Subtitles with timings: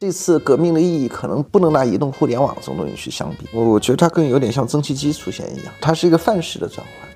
[0.00, 7.08] 这次革命的意义可能不能拿移动互联网这种东西去相比，我我觉得它更有点像蒸汽机出现一样，它是一个范式的转换。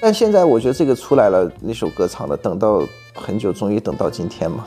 [0.00, 2.86] 但现在我觉得这个出来了，那首歌唱的，等到
[3.16, 4.64] 很久，终于等到今天嘛。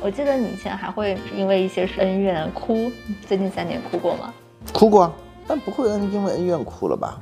[0.00, 2.90] 我记得你以前还会因为一些恩怨哭，
[3.26, 4.32] 最近三年哭过吗？
[4.72, 5.12] 哭过，
[5.46, 7.20] 但不会因为恩怨哭了吧？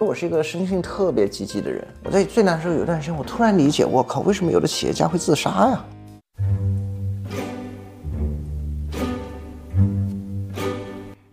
[0.00, 1.84] 我是一个生性特别积极的人。
[2.04, 5.84] 我在最难受有一段时间，我突然理解，我靠，为什么有的企业家会自杀呀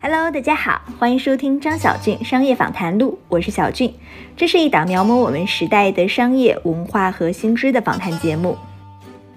[0.02, 3.94] ？Hello，大家好，欢迎收听张小俊商业访谈录，我是小俊。
[4.36, 8.58] 这是一档描摹我们时代的商业文化和新知的访谈节目。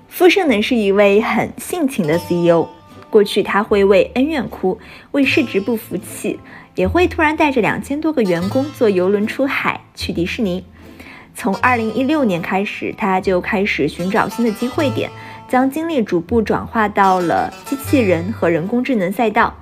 [0.08, 2.66] 傅盛呢是一位很性情的 CEO，
[3.10, 4.78] 过去他会为恩怨哭，
[5.10, 6.41] 为市值不服气。
[6.78, 10.64] 也会突然带着两千多个员工坐游轮出海去迪士尼。
[11.34, 15.10] 从二零一六年开始，他就开始寻找新的机会点，
[15.48, 19.52] 将精力逐步转化到了机器人和人工智能赛道。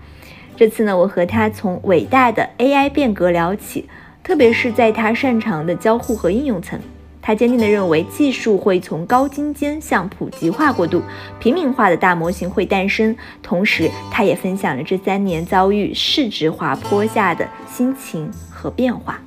[0.57, 3.89] 这次呢，我和他从伟大的 AI 变革聊起，
[4.23, 6.79] 特别是在他擅长的交互和应用层。
[7.27, 11.03] 他坚定地认为，技术会从高精尖向普及化过渡，
[11.41, 13.17] 平民化的大模型会诞生。
[13.43, 19.21] 同时，他也分享了这三年遭遇市值滑坡下的心情和变化。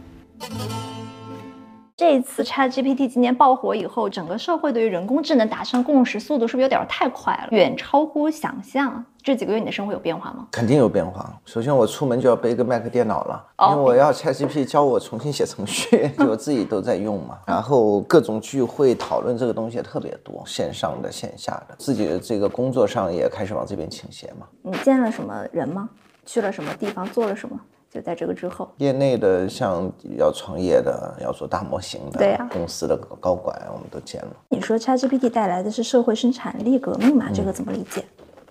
[2.00, 9.03] 这一次 ChatGPT 今年爆火以后，整个社会对于人工智能达成共识速度是不是有点太快了，远超乎想象？
[9.22, 10.47] 这几个月你的生活有变化吗？
[10.50, 11.38] 肯定有变化。
[11.44, 17.38] 首先我出门就要背个 Mac 电脑了，因为我要 ChatGPT 教我重新写程序， 就我自己都在用嘛。
[17.45, 24.47] 然后各种聚会讨论这个东西也特别多，线上的、线下的，自己的这个工作上也开始往这边倾斜嘛。
[24.61, 25.89] 你见了什么人吗？
[26.25, 27.06] 去了什么地方？
[27.09, 27.59] 做了什么？
[27.91, 34.29] 就在这个之后，业内的像要创业的、要做大模型的，对呀，公司的高管我们都见了。
[34.49, 37.31] 你说 ChatGPT 带来的是社会生产力革命嘛？
[37.33, 38.03] 这个怎么理解？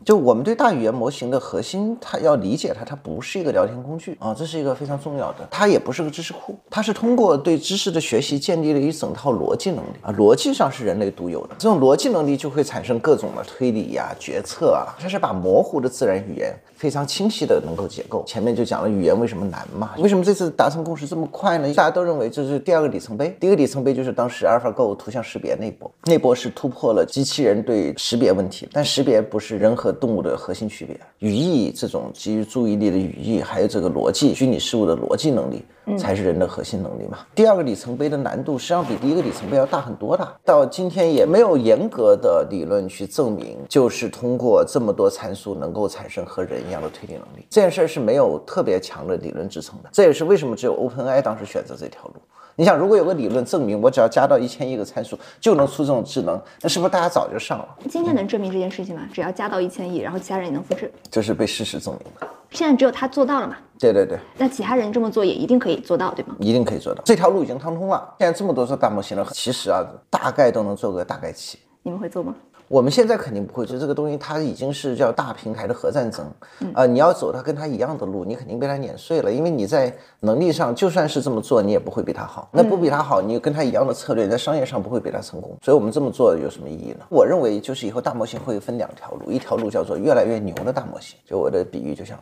[0.09, 5.47] 就我们对大语言模型的核心，它要理解它，它不是一个聊天工具啊，这是一个非常重要的。
[5.51, 11.51] 它也不是个知识库，它是通过对知识的学习建立了一整套逻辑能力啊，逻辑上是人类独有的。
[11.59, 14.97] 这种逻辑能力就会产生各种的推理呀、决策啊。
[14.99, 18.25] 它是把模糊的自然语言非常清晰的能够解构。
[18.27, 19.91] 前面就讲了语言为什么难嘛？
[19.99, 21.69] 为什么这次达成共识这么快呢？
[21.75, 23.37] 大家都认为这是第二个里程碑。
[23.39, 35.65] 第一个里程碑就是当时 AlphaGo 图像识别那波，那波是突破了机器人对识别问题，但识别不是人和动物的核心区别，语义这种基于注意力的语义，还有这个逻辑虚拟事物的逻辑能力，
[35.99, 37.19] 才是人的核心能力嘛。
[37.35, 40.27] 第二个里程碑的难度实际上比第一个里程碑要大很多的。
[40.45, 49.89] 到今天也没有严格的理论去证明，就是通过这么多参数能够产生和人一样的推理能力，这件事儿是没有特别强的理论支撑的。
[49.93, 52.15] 这也是为什么只有 OpenAI 当时选择这条路。
[52.59, 57.69] 你想，如果有个理论证明我只要加到一千亿个参数就能出这种智能，那是不是大家早就上了？
[57.89, 59.03] 今天能证明这件事情吗？
[59.13, 60.93] 只要加到一千亿，然后其他人也能复制？
[61.09, 62.27] 这是被事实证明的。
[62.51, 63.55] 现在只有他做到了嘛？
[63.79, 64.19] 对对对。
[64.37, 66.35] 那其他人这么做也一定可以做到，对吗？
[66.41, 67.01] 一定可以做到。
[67.05, 68.13] 这条路已经畅通了。
[68.19, 71.61] 现在这么多做大模型了，其实啊，大概都能做个大概齐。
[71.85, 72.35] 你们会做吗？
[72.69, 76.31] 我们现在肯定不会就这个东西，它已经是叫大平台的核战争，
[76.75, 79.91] 啊，你要走它跟它一样的路，你肯定被它碾碎了，因为你在
[80.21, 82.51] 能力上就算是这么做，你也不会比它好。
[82.53, 85.57] 那不比它好，你跟它一样的策略，在商业上不会比它成功。
[85.63, 87.07] 所以我们这么做有什么意义呢？
[87.09, 92.19] 我认为就是以后大模型会分两条路，一条路叫做越来越牛的大模型，就我的比喻就像，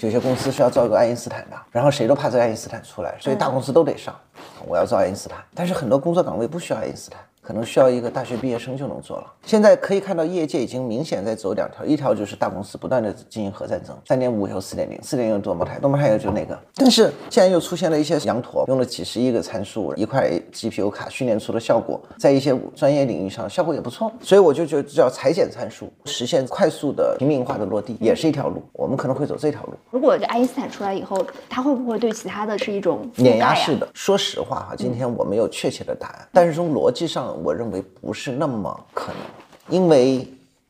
[0.00, 4.14] 有些公司是要造一个爱因斯坦的，然后谁都怕这个爱因斯坦出来，所以大公司都得上，
[4.66, 7.18] 我要造爱因斯坦，但是很多工作岗位不需要爱因斯坦。
[7.48, 9.32] 可能需要一个大学毕业生就能做了。
[9.42, 16.60] 现在可以看到，业界已经明显在走两条，一条就是大公司不断的进行核战争，三点五以后四点零，四点零多模态，多模态以后就那个。
[16.74, 24.12] 但是现在又出现了一些羊驼，用了几十亿个参数，一块 GPU 卡训练出的效果，在一些专业领域上效果也不错。
[24.20, 28.62] 所以我就觉得叫裁剪参数，实现快速的平民化的落地，也是一条路。
[28.74, 29.72] 我们可能会走这条路。
[29.90, 33.88] 如果这爱因斯坦出来以后，他会不会对其他的是一种碾压式的？
[33.94, 38.32] 说实话哈，今天我没有确切的答案，但是从逻辑上，我认为不是。
[38.32, 39.16] 那么可能，
[39.68, 40.26] 因为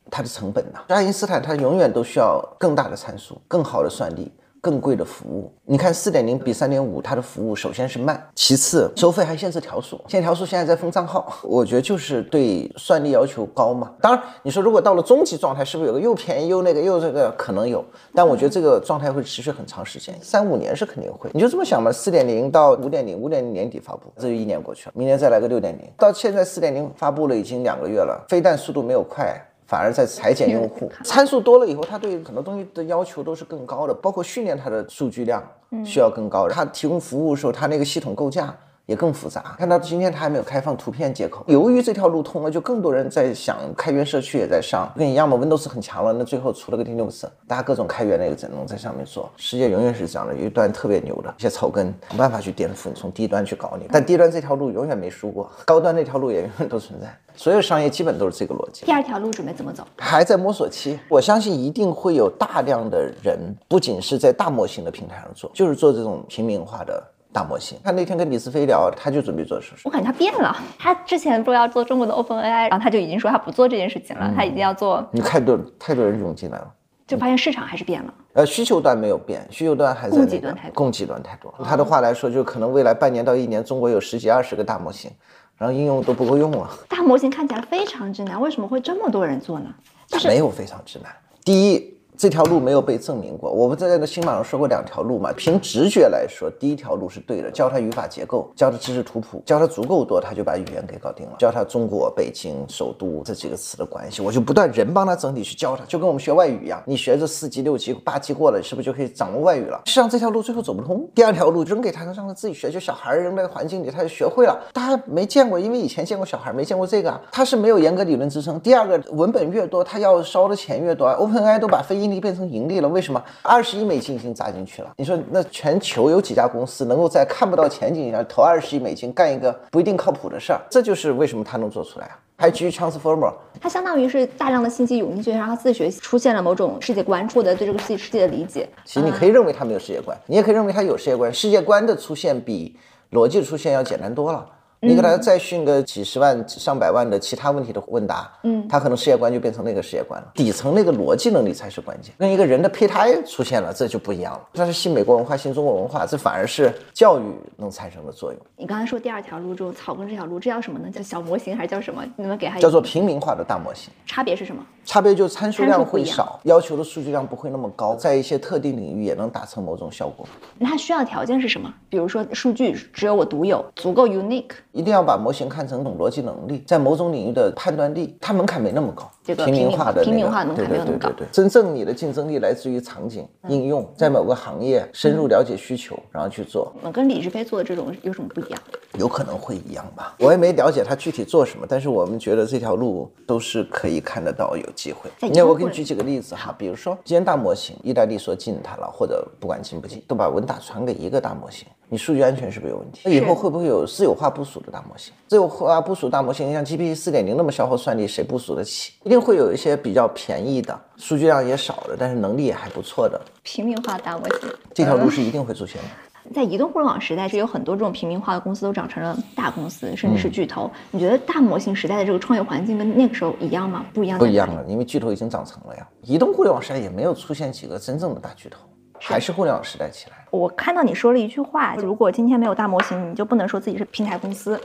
[0.09, 0.79] 它的成本呢？
[0.87, 4.31] 爱因斯坦他永远都需要更大的参数，更好的算力。
[4.61, 13.93] 更贵的服务，你看四点零比三点五，它的服务首先是慢，其次收费还限制条数，限制条数现在在封账号，我觉得就是对算力要求高嘛。
[14.01, 17.83] 当然，你说如果到了终极状态，是不是有个又便宜又那个又这个可能有？
[18.13, 21.29] 但我觉得这个状态会持续很长时间，三五年是肯定会。
[21.33, 29.41] 你就这么想嘛，四点零到五点零，五点零年底发布，这就一年过去了，明年再来个六点零，到现在四点零发布了已经两个月了，非但速度没有快。
[29.69, 35.43] 反而在裁剪用户 参数多了以后，它对很多东西的要求都是更高的，包括训练它的数据量
[35.85, 36.49] 需要更高。
[36.49, 38.51] 它提供服务的时候，它那个系统构架
[38.89, 39.55] 也更复杂。
[39.59, 49.29] 看到今天它还没有开放图片接口，由于这条路通了，就更多人在想开源社区也在上，跟一样嘛，Windows 很强了，那最后出了个 Linux，大家各种开源那个只能在上面做。
[49.37, 53.85] 世界永远是这样的，有一端特别牛的一些草根，没办法去颠覆你，从低端去搞你。
[53.91, 57.15] 但低端这条路永远没输过，高端那条路也永远都存在。
[57.35, 58.87] 所有商业基本都是这个逻辑。
[58.87, 59.85] 第二条路准备怎么走？
[59.97, 67.77] 还在摸索期，我相信一定会有大量的人，不仅是在大模型的平台上做，就是做这种平民化的大模型。
[67.83, 69.83] 他那天跟李思飞聊，他就准备做手术。
[69.85, 75.07] 我感觉他变了，他之前说要做中国的 OpenAI，然后他就已经说他不做这件事情了，他已经要做。
[75.11, 76.71] 你太多太多人涌进来了，
[77.07, 78.13] 就发现市场还是变了。
[78.33, 80.27] 呃，需求端没有变，需求端还在、那个。
[80.27, 81.53] 供给端太多供给端太多。
[81.63, 85.11] 他的话来说，就可能未来半年到一年，中国有十几二十个大模型，
[85.57, 86.69] 然后应用都不够用了。
[86.87, 89.69] 大模型看起来非常之难，为什么会这么多人做呢？
[90.07, 91.11] 就是没有非常之难。
[91.43, 93.49] 第一，这条路没有被证明过。
[93.49, 101.37] 我们在那个新网上说过两条路嘛，凭直觉来说，第一条路是对的，教他语法结构，教他知识图谱，教他足够多，他就把语言给搞定了。
[101.39, 109.81] 教他中国、北京、首都这几个词的关系，我就不断人帮他整体去教他，就跟我们学外语一样，你学着四级、六级、八级过了，是不是就可以掌握外语了？
[109.85, 111.09] 实际上这条路最后走不通。
[111.15, 114.59] 第二条路扔给他，让他自己学，就小孩扔在环境里，他就学会了。
[114.73, 118.59] 大家没见过，因为以前见过小孩，没见过这个啊，他是没有严格理论支撑。
[118.59, 121.07] 第二个，文本越多，他要烧的钱越多。
[121.07, 123.23] OpenAI 都把非盈利变成盈利了，为什么？
[123.43, 124.91] 二十亿美金已经砸进去了。
[124.97, 130.59] 你说那全球有几家公司能够在看不到前景下投二十亿美金干一个不一定靠谱的事儿？
[130.69, 132.17] 这就是为什么他能做出来啊。
[132.35, 138.67] 还基于 Transformer，它相当于是大量的信息涌进去，让它自学习，出现了某种世界观，获得对这个世界世界的理解。
[138.85, 141.33] 其实你可以认为它没有世界观，你也可以认为它有世界观。
[141.33, 142.75] 世界观的出现比
[143.11, 144.45] 逻辑的出现要简单多了。
[144.81, 150.31] 你给他再训个几十万、上百万的其他问题的问答，嗯，他可能世界观就变成那个世界观了。
[150.33, 152.13] 底层那个逻辑能力才是关键。
[152.17, 154.41] 跟一个人的胚胎出现了，这就不一样了。
[154.53, 157.23] 这是新美国文化、新中国文化，这反而是教育
[157.57, 158.41] 能产生的作用。
[158.55, 160.89] 你刚才说第二条路中草根这条路，这叫什么呢？
[160.89, 162.01] 叫小模型还是叫什么？
[162.15, 163.91] 你们给它叫做平民化的大模型。
[164.05, 164.65] 差别是什么？
[164.85, 170.25] 差别就是参数量会少，要求的数据量不会那么高，在一些特定领域也能达成某种效果。
[170.57, 171.71] 那它需要条件是什么？
[171.89, 174.51] 比如说数据只有我独有，足够 unique。
[174.71, 179.09] 一定要把模型看成一种逻辑能力，在某种领域的判断力，它门槛没那么高。
[179.23, 188.59] 这个平民化的、那个、平民化门槛没有那么高对对对，真正你的竞争力来自于场景应用，在某个行业深入了解需求，然后去做，我跟李志飞做的这种有什么不一样？
[188.97, 190.15] 有可能会一样吧。
[190.19, 195.09] 我也没了解他具体做什么，但是我们觉得这条路都是可以看得到有机会。
[195.19, 203.01] 在以那我给你举几个例子哈，比如说今天大模型，意大利说禁它了，或者不管禁不禁，都把文档传给一个大模型，你数据安全是不是有问题？
[203.05, 205.11] 那以后会不会有私有化部署的大模型？
[205.27, 208.93] 私有化部署大模型，像 GPT 四点零那么消耗算力，谁部署得起？
[209.03, 214.49] 一定会有一些比较便宜的，数据量也少的，但是能力也还不错的，平民化大模型。
[214.73, 215.87] 这条路是一定会出现的。
[216.31, 220.69] 在移动互联网时代，是有很多这种平民化的公司都长成了大公司，甚嗯至是巨头。
[220.91, 223.83] 你觉得大模型时代的这个创业环境跟那个时候一样吗？
[223.95, 224.47] 不一样，不一样。
[224.53, 225.87] 了，因为巨头已经长成了呀。
[226.03, 228.59] 移动互联网时代也没有出现几个真正的大巨头，
[229.01, 230.15] 还是互联网时代起来。
[230.31, 234.59] 我看到你说了一句话，如果今天没有大模型，你就不能说自己是平台公司。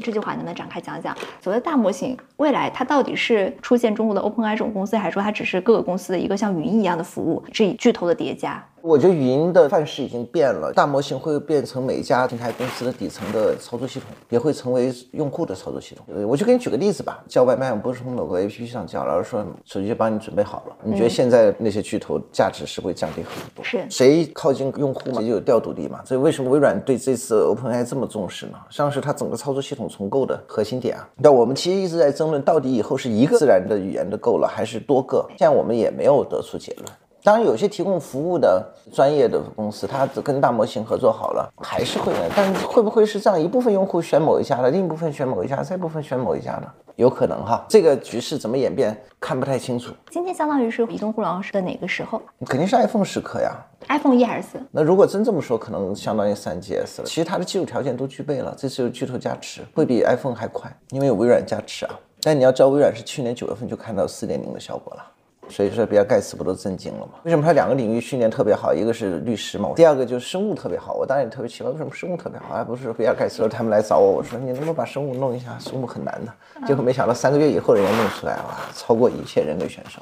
[0.00, 1.16] 这句话能不能展开讲讲？
[1.40, 8.64] 所谓的大模型，未来它到底是出现中国的 OpenAI 这种公司，还是说它只是各个公司的一个像云一样的服务，这巨头的叠加？
[8.86, 16.04] 我觉得语音的范式已经变了，大模型会变成每家平台公司的底层的操作系统，也会成为用户的操作系统。
[16.14, 20.76] 呃我就给你举个例子吧，叫外卖我不是从某个 APP 上叫，老师说手机就帮你准备好了。
[20.82, 23.64] 你觉得现在那些巨头价值是会降低很多？
[23.64, 26.04] 是谁靠近用户嘛，就有调度力嘛。
[26.04, 28.58] 所以为什么微软对这次 OpenAI 这么重视呢？
[28.68, 31.08] 实际上是它整个操作系统重构的核心点啊。
[31.16, 35.24] 那我们其实一直在争论，到底以后是一个自然的语言的够了，还是多个？
[35.30, 36.84] 现在我们也没有得出结论。
[37.24, 38.62] 当然，有些提供服务的
[38.92, 42.30] 专业的公司，它跟大模型合作好了，还是会的。
[42.36, 43.40] 但会不会是这样？
[43.40, 46.70] 一部分用户选某一家的，另一部分选某一家，再一部分选某一家的？
[46.96, 47.64] 有可能哈。
[47.66, 49.94] 这个局势怎么演变，看不太清楚。
[50.10, 53.56] 今天相当于是移动互联网的哪个时候肯定是 iPhone 时刻呀。
[53.88, 54.58] ？iPhone 一还是四？
[54.70, 57.06] 那如果真这么说，可能相当于三 GS 了。
[57.06, 61.98] 其实它的技术条件都具备了，这次有巨头加持，会比 iPhone 还快，因为有微软加持啊。
[62.20, 65.02] 但你要知道，微软是去年九月份就看到四点零的效果了。
[65.48, 67.12] 所以说，比尔盖茨不都震惊了吗？
[67.22, 68.72] 为什么他两个领域训练特别好？
[68.74, 70.94] 一个是律师嘛，第二个就是生物特别好。
[70.94, 72.54] 我当然也特别奇怪，为什么生物特别好？
[72.54, 75.56] 还不是比尔盖茨他们来找我，我说你能不能把生物弄一下？
[75.58, 76.66] 生物很难的。
[76.66, 80.00] 结果没想到三个月以后人家弄出来了，超过一切人类选手，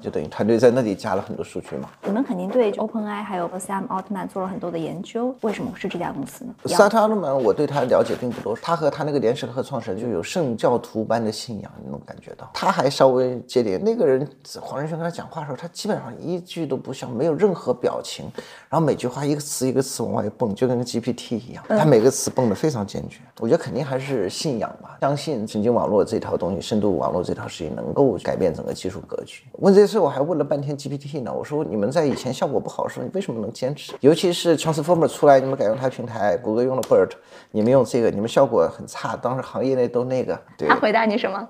[0.00, 1.88] 就等于团队在那里加了很多数据嘛。
[2.04, 8.56] 你们肯定对 OpenAI 还有 Sam Altman 做了很多的研究，为什么是这家公司呢？？Sam Altman，我对他了解并不多。
[8.56, 12.50] 他和他那个联合创始人就有圣教徒般的信仰，你能感觉到。
[12.54, 14.26] 他还稍微接点，那个人
[14.60, 18.26] 黄仁勋跟他讲话的时候，他基本上一句都不笑，没有任何表情，
[18.68, 23.20] 然后每句话一个词一个词往外蹦，就跟个 GPT 一样，他每个词蹦得非常坚决。
[23.38, 29.44] 我觉得肯定还是信仰吧，相信神经网络这套东西，深度网络这套事情能够改变整个技术格局。
[29.58, 33.92] 问这事我还问了半天 GPT 呢，我说你们在以前效果不好的时候，你为什么能坚持？
[34.00, 37.10] 尤其是 Transformer 出来，你们改用它平台，谷歌用了 BERT，
[37.50, 40.40] 你们用这个，你们效果很差，当时行业内都那个。
[40.68, 41.48] 他回答你什么？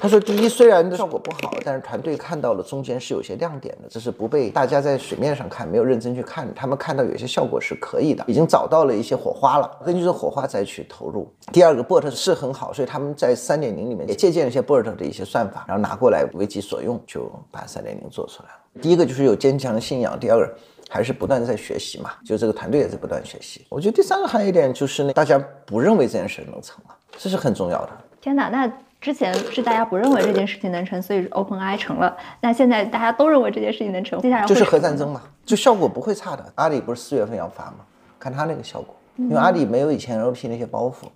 [0.00, 6.52] 他说：“第一，虽然效果不好，但是团队看到了中间是有些亮点的，这是不被大家在水面上看，没有认真去看。
[6.54, 11.32] 他们看到有些效果是可以的，已经找到了一些火花了，根据这火花再去投入。
[11.52, 18.82] 第二个，BERT 是很好，所以他们在三点零里面也借鉴了一些 BERT 的一些算法，然后拿过来为己所用，就把三点零做出来了。
[18.82, 20.52] 第一个就是有坚强的信仰，第二个
[20.88, 23.64] 还是不断在学习嘛，就这个团队也在不断学习。
[23.68, 27.90] 我觉得第三个还有一点就是呢，大家不认为这件事能成了，这是很重要的。
[28.20, 28.70] 天哪，那。”
[29.02, 32.16] 之前是大家不认为这件事情能成，所以 OpenAI 成了。
[32.40, 36.52] 那现在大家都认为这件事情能成，接下来就是核战争嘛，就效果不会差的。
[36.54, 37.78] 阿里不是四月份要发吗？
[38.20, 41.08] 看他那个效果，因为阿里没有以前 NLP 那些包袱，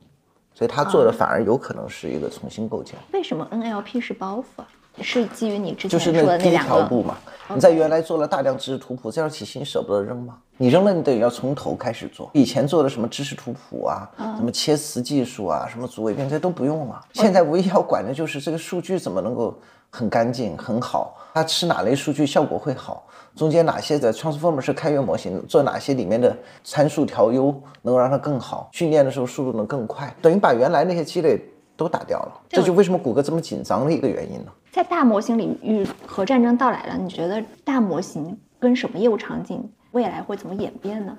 [0.52, 2.98] 所以他做的反而有可能是一个重新构建。
[3.12, 4.68] 为什么 NLP 是包袱啊？
[5.02, 7.16] 是基于你之前说的那两条路嘛？
[7.54, 10.36] 你在原来做了大量知识图谱，这套体系你舍不得扔吗？
[10.56, 12.28] 你扔了，你等于要从头开始做。
[12.32, 17.00] 以前做的什么知识图谱啊，什么切词技术啊，什么组伪编，这都不用了。
[17.12, 19.54] 现在唯一要管的就是这个数据怎么能够
[19.90, 21.16] 很干净、很好。
[21.34, 23.06] 它吃哪类数据效果会好？
[23.36, 26.34] 中间哪些的 transformer 是开源模型，做哪些里面的
[26.64, 28.68] 参数调优，能够让它更好？
[28.72, 31.40] 训练的时候速度能更快，等于把原来那些积累。
[31.78, 34.52] 都打掉了，这就为什么谷歌这么紧张的一个原因呢？
[34.76, 41.16] 在大模型领域，核战争到来了，你觉得大模型跟什么业务场景未来会怎么演变呢？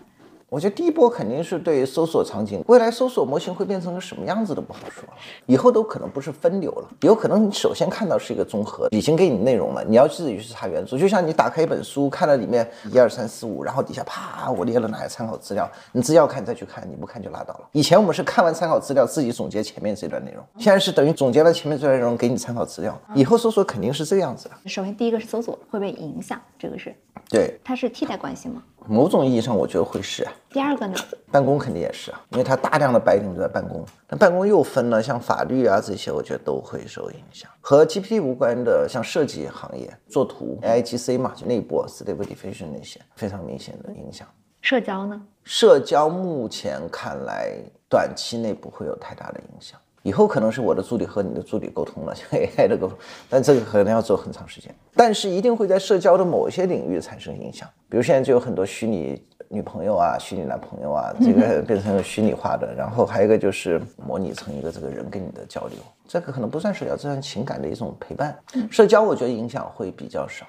[0.50, 5.04] 我觉得第一波肯定是对搜索场景，未来搜索模型会变成个什么样子都不好说，
[5.46, 17.68] 以后都可能不是分流了，有可能你首先看到是一个综合，已经给你内容了，你要自己去查原著，就像你打开一本书，看了里面一二三四五，然后底下啪我列了哪些参考资料，你只要看再去看，你不看就拉倒了。
[17.74, 24.56] 以前我们是看完参考资料自己总结前面这段内容，现在是等于总结了前面这段内容给你参考资料，以后搜索肯定是这个样子的。
[24.66, 26.96] 首先第一个是搜索会被影响，这个是
[27.30, 28.64] 对，它是替代关系吗？
[28.88, 30.28] 某种意义上，我觉得会是。
[30.50, 30.96] 第二个呢？
[31.32, 33.86] 办公肯定也是啊，因为它大量的白领都在办公。
[34.10, 37.50] 那办公又分了，像法律啊这些，我觉得都会受影响。
[37.62, 44.28] 和 GPT 无关的，像设计行业、做图、AIGC 嘛，就那波 Stable Diffusion 那些，非常明显的影响。
[44.62, 45.22] 社交呢？
[45.44, 47.54] 社交目前看来，
[47.90, 49.80] 短期内不会有太大的影响。
[50.08, 52.98] 以后可能是我的助理和你的助理沟通了， 像 AI 的沟通，
[53.30, 54.74] 但这个可能要走很长时间。
[54.96, 62.74] 但是一定会在社交的某些领域产生影响，比如现在就有很多虚拟女朋友啊、虚拟男朋友啊，这个变成虚拟化的。
[62.74, 68.34] 然后还有一个就是模拟成一个这个人跟你的交流，这个可能不算社交，这算情感的一种陪伴。
[68.72, 70.46] 社交我觉得影响会比较少，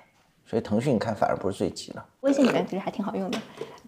[0.47, 2.05] 所以腾讯你看反而不是最急的。
[2.21, 3.39] 微信里面其实还挺好用的，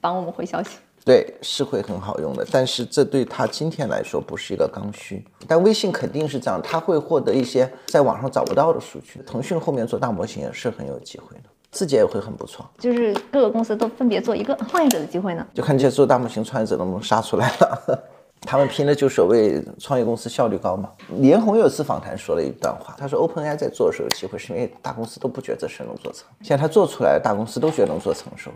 [0.01, 0.79] 帮我们回消息。
[1.05, 5.25] 对，是会很好用的，但是这对他今天来说不是一个刚需。
[5.49, 9.21] 但微信肯定是这样，他会获得一些在网上找不到的数据。
[9.27, 12.69] 腾讯后面做大模型也是很有机会的，字节也会很不错。
[12.79, 15.47] 就是各个公司都分别做一个创业者的机会呢？
[15.55, 18.05] 就看这些做大模型创业者能不能杀出来了。
[18.43, 20.91] 他们拼的就所谓创业公司效率高嘛。
[21.19, 28.51] 李彦宏有次访谈说了一段话，他说 OpenAI 在做的时候有机会，是因为大公司都不觉得这事能做成，现在他做出来，大公司都觉得能做成熟。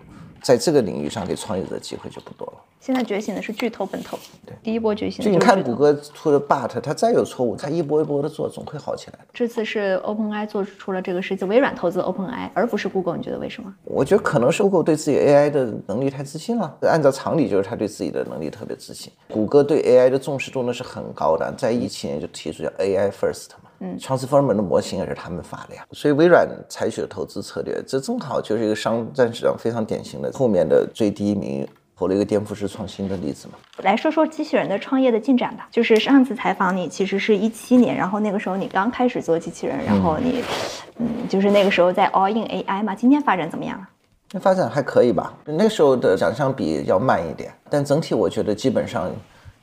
[0.45, 2.53] 在这个领域上给创业者机会就不多了。
[2.79, 5.25] 现在觉醒的是巨头本头，对，第一波觉醒。
[5.25, 9.25] 就你看谷歌出的 But，它再有错误，它一波一波的做，总会好起来的。
[9.33, 13.75] 这次是 OpenAI 做出了这个事情，微软投资 OpenAI，而不是 Google，你觉得为什么？
[13.85, 16.77] 我觉得可能是 Google 对自己 AI 的能力太自信了。
[16.83, 19.11] 按照常理，就是他对自己的能力特别自信。
[19.31, 23.64] 谷歌对 AI 的重视度呢是很高的，在一七年就提出叫 AI First 嘛。
[23.85, 33.55] 嗯，Transformer 的模型也是他们发的呀，所以微软采取的投资策略，这正好就是一个商战史上非常典型的后面的最低名，投了一个颠覆式创新的例子嘛。
[33.83, 35.69] 来说说机器人的创业的进展吧。
[35.71, 40.43] 就是上次采访你，其实是一七年，然后那个时候你刚开始做机器人，然后你，
[40.97, 42.95] 嗯，就是那个时候在 All in AI 嘛。
[42.95, 43.87] 今天发展怎么样了？
[44.33, 49.11] 那发展还可以吧，那时候的想象比要慢一点，但整体我觉得基本上。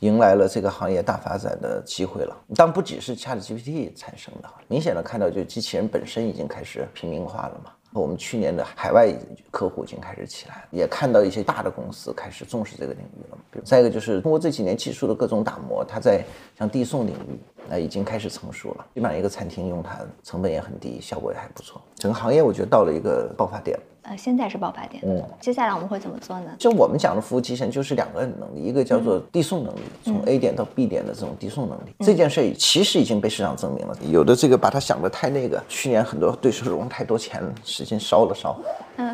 [0.02, 7.72] 迎来了这个行业大发展的机会了，但不仅是 ChatGPT 产生的，明显的看到就机器人本身已经开始平民化了嘛。
[7.94, 9.14] 我们去年的海外
[9.52, 13.38] 客户已经开始起来，也看到一些大的公司开始重视这个领域了。
[13.52, 16.24] 比如再一个就是通过这几年技术的各种打磨，它在
[16.58, 17.40] 像递送领域
[17.70, 21.80] 那已经开始成熟了，基本上一个餐厅用它成本也很低，效果也还不错。
[21.96, 23.78] 整个行业我觉得到了一个爆发点。
[24.04, 25.02] 呃，现在是爆发点。
[25.06, 26.52] 嗯，接下来我们会怎么做呢？
[26.58, 31.94] 就我们讲的服务极限就是两个能力，一个叫做递送能力，从 A 点到 B 点的这种递送能力。
[32.00, 38.60] 这件事儿其实已经被市场证明了，有的这个把它想的太那个，去年很多对手融太多钱，使劲烧了烧，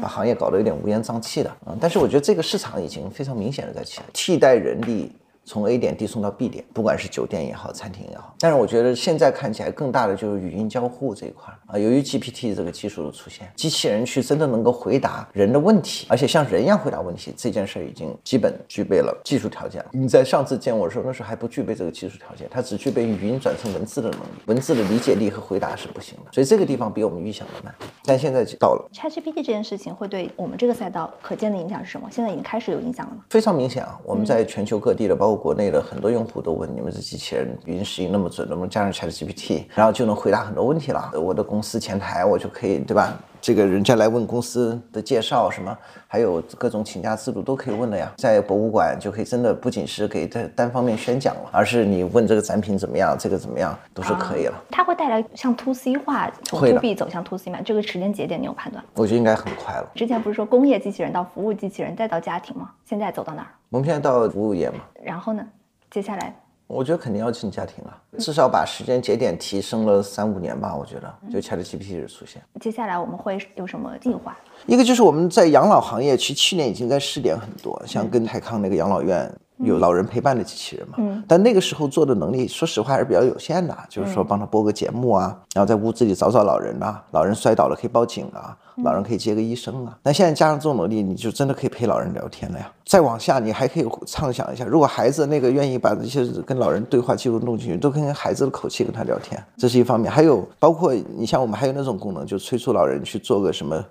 [0.01, 1.75] 把行业搞得有点乌烟瘴气的啊。
[1.79, 5.11] 但是我觉得这个市场已经非常明显的在起来，替代人力。
[5.47, 11.79] 从 A 点递送到 B 点，不管是酒店也好，餐厅也好，但是我觉得现在看起来更大的就是语音交互这一块啊。
[11.79, 19.89] 由于 GPT 这个技术的出现，机器人去真的能够回答人的问题，而且像人一样回答问题，这件事儿已经基本具备了技术条件了。
[19.93, 26.31] 你在上次见我的时候，那时候还不具备这个技术条件，它只具备语音转成文字的能力，文字的理解力和回答是不行的。
[26.33, 27.73] 所以这个地方比我们预想的慢，
[28.03, 28.89] 但现在到了。
[28.93, 32.09] ChatGPT 这件事情会对我们这个赛道可见的影响是什么？
[32.11, 33.23] 现在已经开始有影响了吗？
[33.29, 33.97] 非常明显啊！
[34.03, 36.27] 我们在全球各地的，包括国内的很多用。
[36.27, 41.09] 户都问你们这机器人语音识音那么准，能不能加上 ChatGPT，然后就能回答很多问题了。
[41.13, 43.17] 我的公司前台我就可以，对吧？
[43.41, 45.77] 这个人家来问公司的介绍什么，
[46.07, 48.11] 还有各种请假制度都可以问的呀。
[48.17, 54.63] 在博物馆就可以真的不仅是给他单方面宣讲了，而是你问这个展品怎么样，这个怎么样都是可以了。
[54.71, 57.59] 它会带来像 To C 化，从 To B 走向 To C 吗？
[57.63, 58.83] 这个时间节点你有判断？
[58.95, 59.91] 我觉得应该很快了。
[59.95, 62.71] 之前不是说工业机器人到服务机器人再到家庭吗？
[62.85, 63.47] 现在走到哪儿？
[63.69, 64.77] 我们现在到服务业嘛。
[65.03, 65.45] 然后呢？
[65.89, 66.35] 接下来？
[66.67, 70.75] 我觉得肯定要进家庭啊，至少把时间节点提升了三五年吧。
[70.75, 74.37] 我觉得，就 ChatGPT 的出现，接下来我们会有什么计划？
[74.65, 79.33] 一个就是我们在养老行业，其实去年已经在试点很多，像跟泰康那个养老院。
[79.59, 80.95] 有老人陪伴的机器人嘛？
[80.99, 83.75] 嗯，但那个时候做的能力，说实话还是比较有限的。
[83.89, 89.97] 就是说，帮他播个节目啊，然后在屋子里找找老人呐，老人摔倒了可以报警啊，老人可以接个医生啊。
[90.03, 92.71] 那现在加上这种能力，你就真的可以陪老人聊天了呀。
[92.85, 100.11] 再往下，你还可以畅想一下，如果孩子那个愿意把这些跟老人对话记录弄进去，都跟孩子的口气跟他聊天，这是一方面。
[100.11, 103.83] 还有包括你像我们还有那种功能，就催促老人去做个什么，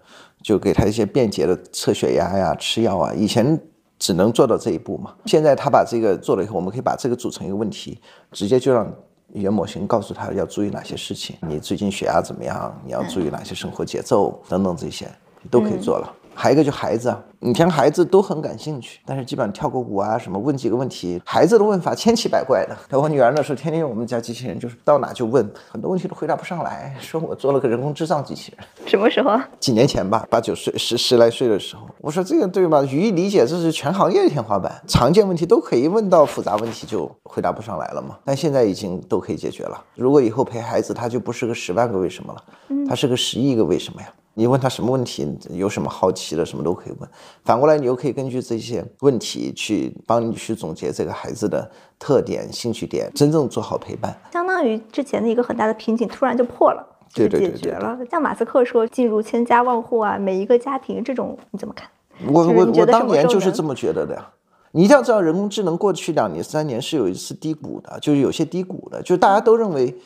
[0.42, 3.12] 就给他一些便捷的测血压呀、吃药啊。
[3.12, 3.60] 以前。
[3.98, 5.14] 只能做到这一步嘛？
[5.24, 8.00] 现在他把这个做了以后，我们可以把这个组成一个问题，
[8.32, 8.86] 直接就让
[9.32, 11.36] 语言模型告诉他要注意哪些事情。
[11.40, 12.78] 你最近血压怎么样？
[12.84, 15.10] 你要注意哪些生活节奏等等这些，
[15.50, 16.12] 都可以做了。
[16.38, 22.76] 还有一个就孩子啊，你像孩子都很感兴趣，但是基本上跳个舞啊什么，问几个问题，孩子的问法千奇百怪的。
[22.98, 28.66] 我女儿那时候天天用我们家机器人，就是到哪就问，很多问题都回答不上来，说我做了个人工智障机器人。
[28.86, 29.40] 什么时候？
[29.58, 32.82] 几年前吧，八九岁十十来岁的时候，我说这个对吧？
[32.84, 38.18] 语义理解这是全行业的天花板，常见问题都可以问到复杂问题就回答不上来了嘛。
[38.24, 39.82] 但现在已经都可以解决了。
[39.94, 42.42] 如果以后陪孩子，他就不是个十万个为什么了，
[42.86, 44.08] 他是个十亿个为什么呀？
[44.38, 47.08] 你问他什么问题，有什么好奇的，什么都可以问。
[47.42, 54.14] 反过来，你又可以根据这些问题去帮你去总结这个孩子的特点、兴趣点，真正做好陪伴。
[54.30, 57.98] 相当于之前的一个很大的瓶颈突然就破了，就解决了。
[58.10, 61.88] 像马斯克说进入千家万户啊，每一个家庭，这种你怎么看？
[62.30, 64.28] 我我我当年就是这么觉得的呀。
[64.72, 69.96] 你一定要知道，人工智能过去两年、三年是有一次低谷的，就是有些低谷的，就是大家都认为。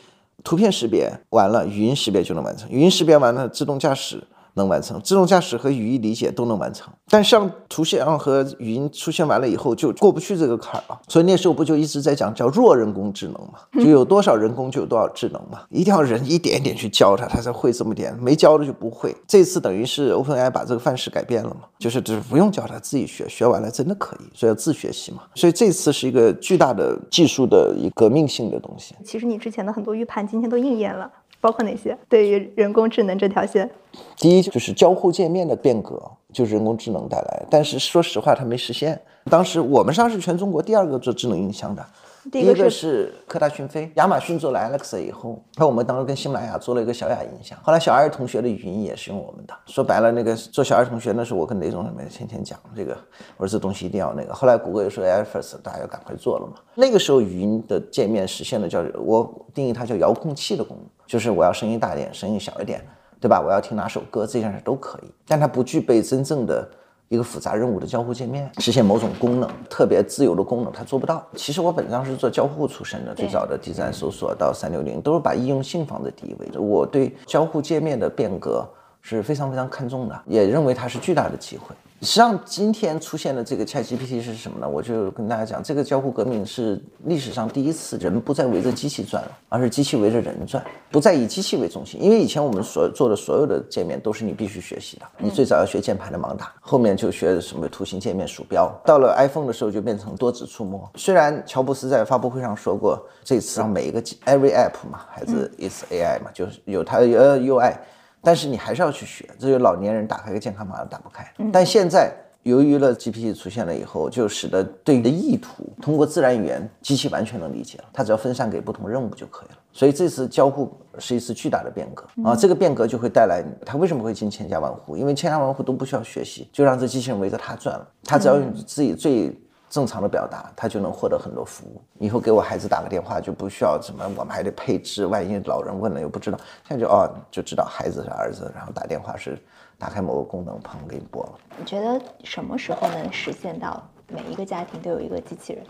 [0.43, 2.69] 图片识别完了，语音识别就能完成。
[2.69, 4.23] 语音识别完了，自动驾驶。
[4.55, 10.99] 能完成自动驾驶和语义理解都能完成，但像图像和语音出现完了以后就过不去这个坎儿了。
[11.07, 13.59] 所以那时候不就一直在讲叫弱人工智能嘛？
[13.73, 15.61] 就有多少人工就有多少智能嘛？
[15.69, 19.15] 一定要人一点一点去教他，他才会这么点，没教的就不会。
[19.27, 21.61] 这次等于是 OpenAI 把这个范式改变了嘛？
[21.79, 25.23] 就是就是不用教他自己学，学完了真的可以，所以要自学习嘛。
[25.35, 28.95] 所以这次是一个巨大的技术的一革命性的东西。
[29.03, 31.09] 其实你之前的很多预判今天都应验了。
[31.41, 31.97] 包括哪些？
[32.07, 33.69] 对于人工智能这条线，
[34.15, 35.99] 第一就是交互界面的变革，
[36.31, 37.43] 就是人工智能带来。
[37.49, 39.01] 但是说实话，它没实现。
[39.25, 41.85] 当时我们上是全中国第二个做智能音箱的。
[42.29, 47.57] 第一个是科大讯飞，亚马逊做了 Alexa 以后，那我们当时跟喜马拉雅做了一个小雅音箱。
[47.63, 49.53] 后来小爱同学的语音也是用我们的。
[49.65, 52.95] 说白了，那个做小爱同学那是我跟雷总他们天天讲这个，
[53.37, 54.33] 我说这东西一定要那个。
[54.33, 56.53] 后来谷歌又说 First，大家要赶快做了嘛。
[56.75, 62.85] 那个时候语音的界面实现了叫我定义它叫遥控器的功能，就是我要声音大一点，声音小一点，
[63.19, 63.41] 对吧？
[63.41, 66.69] 我要听哪首歌，这件事都可以，但它不具备真正的。
[67.11, 71.21] 一个复杂任务的交互界面，实现某种功能，特别自由的功能，它做不到。
[71.35, 76.49] 其实我本质上是做交互出身的，最早的第三搜索到三六零，都是把应用性放在第一位。
[76.57, 78.65] 我对交互界面的变革
[79.01, 81.75] 是非常非常看重的，也认为它是巨大的机会。
[82.03, 84.67] 实际上，今天出现的这个 ChatGPT 是什么呢？
[84.67, 92.01] 我就跟大家讲，这个交互革命是历史上第一次，人不再围着机器转了，而是机器围着人转，不再以机器为中心。
[92.01, 100.89] 因为以前我们所做的所有的界面都是你必须学习的，你最早要学键盘的盲打，后面就学什么图形界面、鼠标，到了 iPhone 的时候就变成多指触摸。
[100.95, 107.75] 虽然乔布斯在发布会上说过，这次让每一个 every app 嘛，还是 is AI 嘛，就是有它呃 UI。
[108.21, 109.27] 但是你还是要去学。
[109.37, 111.25] 这就老年人打开个健康码都打不开。
[111.51, 112.11] 但现在
[112.43, 119.57] 由于了 GPT 出现了以后，就使得对你的意图通过自然语言机器完全能理解了，它只要分散给不同任务就可以了。
[119.73, 122.35] 所以这次交互是一次巨大的变革啊！
[122.35, 124.97] 这个变革就会带来它为什么会进千家万户？
[124.97, 129.35] 因为千家万户都不需要学习，就让这机器人围着它转了，它只要用自己最。
[129.71, 131.81] 正常的表达，他就能获得很多服务。
[131.97, 139.41] 以后给我孩子打个电话就不需要什么，我们还得配置，万一老人问了又不知道，现在就哦就知道孩子是儿子，然后打电话是
[139.79, 141.31] 打开某个功能，砰给你拨了。
[141.57, 145.63] 你觉得什么时候能实现到每一个家庭都有一个机器人？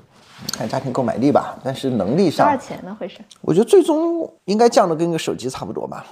[0.51, 2.97] 看家庭购买力吧，但是能力上多少钱呢？
[2.99, 3.19] 会是？
[3.41, 6.03] 我觉得最终应该降的跟个手机差不多吧。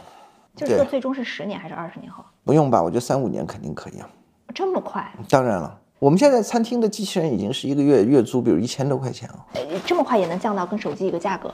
[0.55, 2.23] 就是说最终是十年还是二十年后？
[2.43, 4.07] 不用吧，我觉得三五年肯定可以啊。
[4.53, 5.11] 这么快？
[5.27, 5.79] 当然了。
[5.99, 9.45] 我们现在餐厅的机器人已经是一个月月租，比如一千多块钱了。
[9.85, 11.53] 这么快也能降到跟手机一个价格？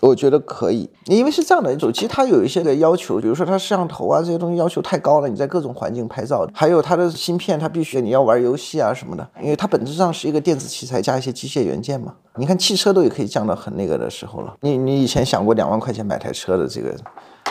[0.00, 12.14] 我觉得可以，因为是这样的，手机它有一些个要求，比如说它摄像头啊这些东西要求太高了，你在各种环境拍照，还有它的芯片，它必须你要玩游戏啊什么的，因为它本质上是一个电子器材加一些机械元件嘛。
[12.36, 14.56] 你看汽车都也可以降到很那个的时候了。
[14.60, 16.96] 你你以前想过两万块钱买台车的这个？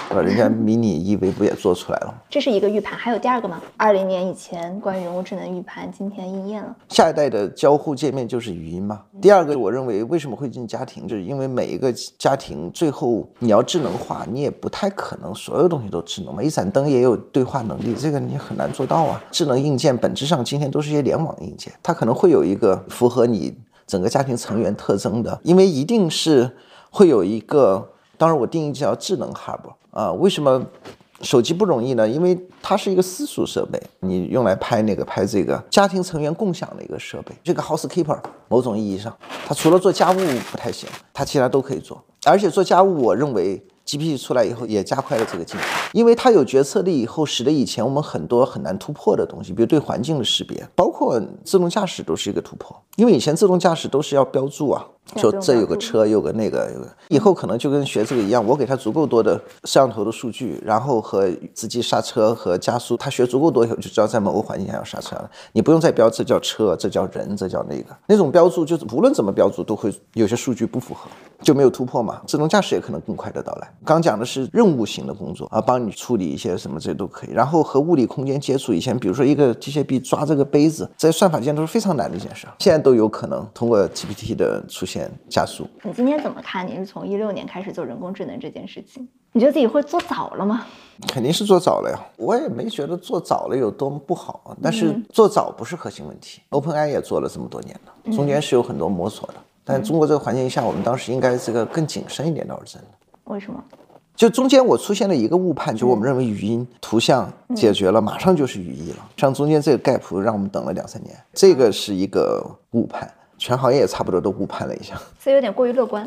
[0.10, 2.24] 呃，人家迷你 EV 不也做出来了？
[2.30, 3.62] 这是一个预判，还有第二个吗？
[3.76, 6.74] 二零年以前关于人工智能预判，今天应验了。
[6.88, 9.02] 下一代的交互界面就是语音嘛。
[9.22, 16.42] 第二个，我认为为什么会进家庭，就是因为每一个家庭最后你要智能化，你也不太可能所有东西都智能嘛。
[16.42, 19.22] 一盏灯也有对话能力，这个你很难做到啊。
[19.30, 23.54] 智能硬件本质上今天都是一些联网硬件，它可能会有一个符合你
[23.86, 26.56] 整个家庭成员特征的，因为一定是
[26.90, 27.90] 会有一个。
[28.20, 29.60] 当然，我定义叫智能 hub
[29.98, 30.12] 啊。
[30.14, 30.64] 为什么
[31.22, 32.08] 手机不容易呢？
[32.08, 37.34] 因为它是一个私属设备，你用来拍那个拍这个家庭成员共享的一个设备。
[37.44, 39.12] 这个 housekeeper 某种意义上，
[39.48, 40.18] 它除了做家务
[40.52, 42.00] 不太行，它其他都可以做。
[42.26, 52.76] 而且做家务，我认为 GPT 出来以后也加快了这个进程，因为它有决策力以后，使得以前我们很多很难突破的东西，比如对环境的识别，包括自动驾驶都是一个突破。
[52.98, 54.86] 因为以前自动驾驶都是要标注啊。
[55.16, 65.32] 说这有个车，有个那个，有个以后可能就跟学这个一样，我给他足够多的摄像头的数据，然后和自己刹车和加速，他学足够多以后就知道在某个环境下要刹车了。
[65.54, 71.10] 你不用再标这叫车，这叫人，这叫那个那种标注，就是无论怎么标注都会有些数据不符合，
[71.42, 72.22] 就没有突破嘛。
[72.28, 73.74] 自动驾驶也可能更快的到来。
[73.86, 77.30] 刚讲的是任务型的工作啊，帮你处理一些什么这都可以。
[77.32, 84.97] 然后和物理空间接触，以前比如说一个机械臂抓这个杯子，在算法间都是非常难的一件事，现在都有可能通过 GPT 的出现。
[85.30, 85.68] 加速。
[85.84, 86.66] 你今天怎么看？
[86.66, 90.66] 你是从一六年开始做人工智能这件事情，你觉得自己会做早了吗？
[91.08, 94.56] 肯定是做早了呀，我也没觉得做早了有多么不好。
[94.62, 96.42] 但是做早不是核心问题。
[96.50, 99.36] OpenAI 也做了这么多年了，中间是有很多摸索的。
[99.64, 102.88] 但中国这个环境下，我们当时应该这个更谨慎一点倒是真的。
[103.26, 103.64] 为什么？
[104.16, 109.10] 就中间我出现了一个误判，就我们认为语音、图像解决了，马上就是语义了。
[109.16, 113.08] 像中间这个 gap 让我们等了两三年，这个是一个误判。
[113.48, 116.06] 全行业也差不多都误判了一下，所以有点过于乐观。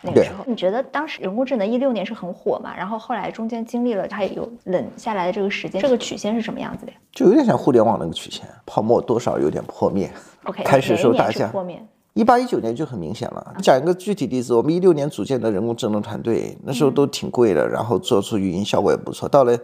[0.00, 2.74] 那个时候，你觉得当时人工智能一六年是很火嘛？
[2.74, 6.92] 然后后来中间经历了它有冷下来的这个时间，这个曲线是什么样子的？
[7.12, 10.10] 就有点像互联网那个曲线，泡沫多少有点破灭。
[10.44, 11.78] OK，开始受大家破灭。
[12.14, 13.54] 一八一九年就很明显了。
[13.62, 19.28] 讲一个具体例子，我们一六年组建的人工智能团队，那时候都挺贵的，然后做出语音效果也不错。
[19.28, 19.54] 到了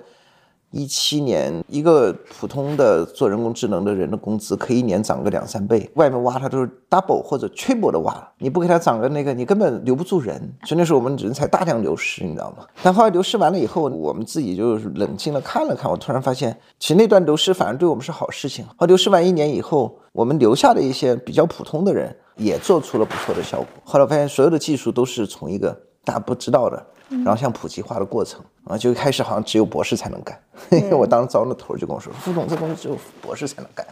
[0.74, 10.34] 一七年，一个普通的做人工智能的人的工资可以一年涨个两三倍，外面挖他都是 double 或者 triple 的挖，你不给他涨个那个，你根本留不住人。
[10.64, 12.66] 所以那时候我们人才大量流失，你知道吗？
[12.82, 18.66] 但后来流失完了以后，我们自己就冷静的看了看，我突然发现，其实那段流失反而对我们是好事情。
[18.76, 23.68] 后流失完一年以后，我们留下的一些比较普通的人也做出了不错的效果。
[23.84, 25.70] 后来发现，所有的技术都是从一个
[26.04, 26.84] 大家不知道的。
[27.08, 30.38] 然后像普及化的过程啊，就一开始好像只有博士才能干，
[30.70, 33.86] 因为我当时招那头就跟我说，副总这东西只有博士才能干。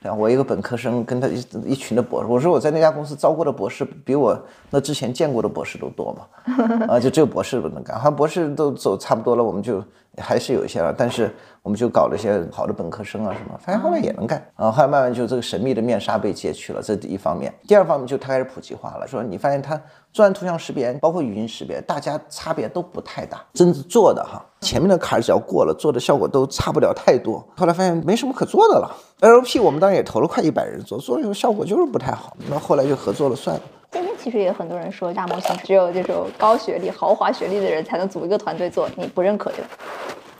[0.00, 4.38] 然后我一个本科生跟他一一群的博士，我说我在那家公司招过的博士比我
[4.70, 9.82] 那之前见过的博士都多嘛，啊，就只有博士不能干，好像博士都走差不多了，我们就
[10.16, 19.80] 还是有一些了，但是我们就搞了一些好的本科生啊什么，发现后来也能干啊，后来慢慢就这个神秘的面纱被揭去了，这第一方面，第二方面就它开始普及化了，说你发现它。
[20.10, 23.44] 做完图像识别，包括语音识别，大家差别都不太大。
[23.52, 27.46] 真正做的哈，前面的坎只要过了，做的效果都差不了太多。
[27.54, 28.90] 后来发现没什么可做的了。
[29.20, 32.36] LP 我们当时也投了快一百人做，做了以后效果就是不太好。
[32.48, 33.62] 那后来就合作了算了。
[33.90, 39.70] 今天其实也有很多人说大模型只有这种高学历、豪华学历的人才能组一个团队做，你不认可对吧？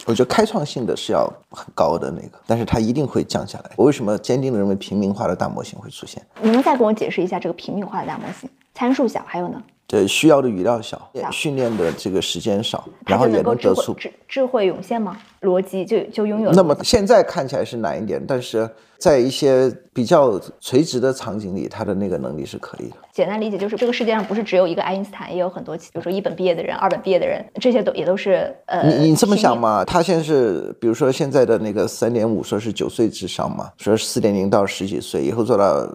[0.06, 3.70] 我觉得开创性的是要很高的那个，但是它一定会降下来。
[3.74, 6.24] 我为什么坚定的认为平民化的大模型会出现？
[6.40, 8.48] 你能再跟我解释一下这个平民化的大模型？
[8.74, 9.60] 参数小，还有呢？
[9.88, 15.16] 对，需要的语料小，训练的这个时间少，然后也能得出智智慧涌现吗？
[15.40, 16.52] 逻辑就就拥有。
[16.52, 22.96] 那么现在看起来是难一点，但是在一些比较垂直的场景里，他的那个能力是可以的。
[23.14, 28.82] 简单理解就是，这个世界上不是只有一个爱因斯坦，也有很多，比如说一本毕业的人、二本毕业的人，这些都也都是呃。
[28.82, 29.82] 你你这么想嘛？
[29.86, 35.90] 他现在是，比如说现在的那个三点五，说是九岁智商嘛，说四点零到十几岁以后做到。